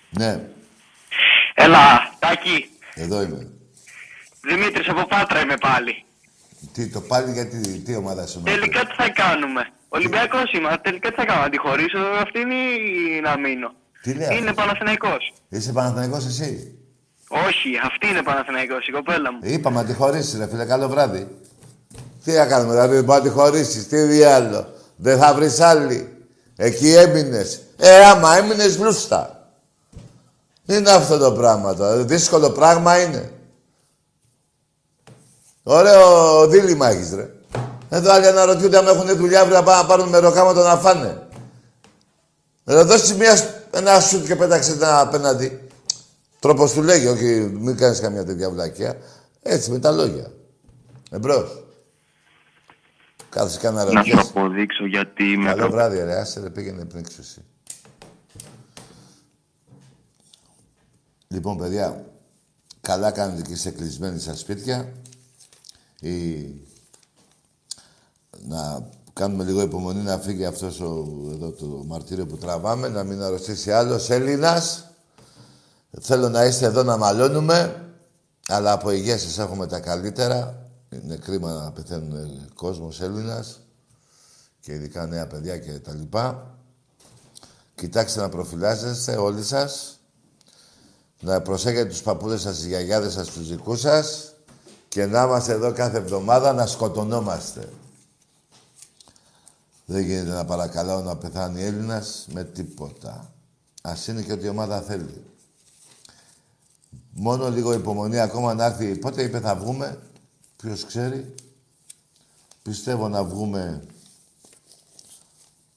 [0.09, 0.49] Ναι,
[1.53, 2.69] Έλα, Τάκη.
[2.95, 3.51] εδώ είμαι.
[4.41, 6.05] Δημήτρης από Πάτρα είμαι πάλι.
[6.73, 10.77] Τι, το πάλι γιατί, τι ομάδα σου Τελικά τι θα κάνουμε; Ολυμπιακός είμαι.
[10.81, 11.45] Τελικά τι θα κάνουμε.
[11.45, 13.73] Να τη χωρίσω αυτήν ή να μείνω.
[14.01, 15.33] Τι λέει Είναι αυτό; Παναθηναϊκός.
[15.49, 16.79] Είσαι Παναθηναϊκός εσύ;
[17.29, 19.39] Όχι, αυτή είναι Παναθηναϊκός, η κοπέλα μου.
[19.41, 20.65] Είπαμε να τη χωρίσεις, ρε φίλε.
[20.65, 21.27] Καλό βράδυ.
[22.23, 23.87] Τι να κάνουμε, δηλαδή, δεν μπορεί να τη χωρίσεις.
[23.87, 24.73] Τι διάλο.
[24.95, 26.27] Δεν θα βρεις άλλη.
[26.55, 27.61] Εκεί έμεινες.
[27.77, 29.49] Ε, άμα έμεινες λούστα.
[30.65, 31.95] Είναι αυτό το πράγμα τώρα.
[31.95, 33.31] Δύσκολο πράγμα είναι.
[35.63, 37.29] Ωραίο δίλημα έχεις, ρε.
[37.89, 41.27] Εδώ άλλοι αναρωτιούνται αν έχουν δουλειά αύριο να πάνε να πάρουν μεροκάματο να φάνε.
[42.63, 45.64] Να δώσει μια, ένα σουτ και πέταξε ένα απέναντι.
[46.45, 47.25] Τρόπος του λέγει, όχι
[47.59, 48.97] μην κάνεις καμία τέτοια βλακία.
[49.41, 50.31] Έτσι, με τα λόγια.
[51.09, 51.63] Εμπρός.
[53.29, 54.19] Κάθεσαι και Να σου αναρωτιέσαι.
[54.19, 56.19] αποδείξω γιατί είμαι Καλό βράδυ, ρε.
[56.19, 57.41] Άσε, ρε, πήγαινε πριν εσύ.
[61.27, 62.05] Λοιπόν, παιδιά,
[62.81, 64.91] καλά κάνετε και είστε κλεισμένοι στα σπίτια.
[66.01, 66.45] Ή...
[68.47, 73.21] Να κάνουμε λίγο υπομονή να φύγει αυτός ο, εδώ το μαρτύριο που τραβάμε, να μην
[73.21, 74.89] αρρωστήσει άλλος Έλληνας.
[76.01, 77.89] Θέλω να είστε εδώ να μαλώνουμε,
[78.47, 80.59] αλλά από υγείας σας έχουμε τα καλύτερα.
[80.89, 83.59] Είναι κρίμα να πεθαίνουν κόσμος Έλληνας
[84.59, 86.57] και ειδικά νέα παιδιά και τα λοιπά.
[87.75, 89.99] Κοιτάξτε να προφυλάσσεστε όλοι σας.
[91.19, 94.33] Να προσέχετε τους παππούδες σας, τις γιαγιάδες σας, τους δικούς σας.
[94.87, 97.69] Και να είμαστε εδώ κάθε εβδομάδα να σκοτωνόμαστε.
[99.85, 103.33] Δεν γίνεται να παρακαλάω να πεθάνει Έλληνας με τίποτα.
[103.81, 105.23] Ας είναι και ό,τι η ομάδα θέλει.
[107.17, 108.95] Μόνο λίγο υπομονή ακόμα να έρθει.
[108.95, 109.99] Πότε είπε θα βγούμε,
[110.57, 111.35] ποιος ξέρει.
[112.61, 113.83] Πιστεύω να βγούμε,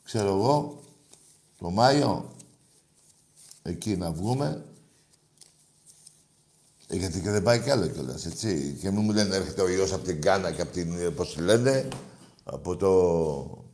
[0.04, 0.82] ξέρω εγώ,
[1.58, 2.34] το Μάιο.
[3.62, 4.64] Εκεί να βγούμε.
[6.86, 8.76] Ε, γιατί και δεν πάει κι άλλο κιόλας, έτσι.
[8.80, 11.40] Και μην μου λένε έρχεται ο ιός από την Κάνα και από την, πώς τη
[11.40, 11.88] λένε,
[12.44, 13.64] από το...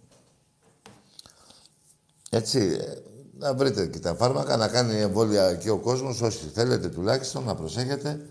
[2.30, 3.02] Έτσι, ε,
[3.44, 7.54] να βρείτε και τα φάρμακα, να κάνει εμβόλια και ο κόσμος, όσοι θέλετε τουλάχιστον, να
[7.54, 8.26] προσέχετε.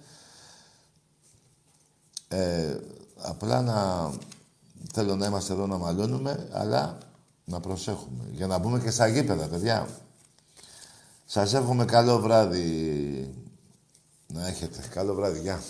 [2.28, 2.78] Ε,
[3.18, 4.12] απλά να...
[4.94, 6.98] Θέλω να είμαστε εδώ να μαλώνουμε, αλλά
[7.46, 8.24] να προσέχουμε.
[8.32, 9.88] Για να μπούμε και στα γήπεδα, παιδιά.
[11.26, 13.34] Σας εύχομαι καλό βράδυ
[14.28, 14.80] να έχετε.
[14.94, 15.40] Καλό βράδυ.
[15.40, 15.62] Γεια.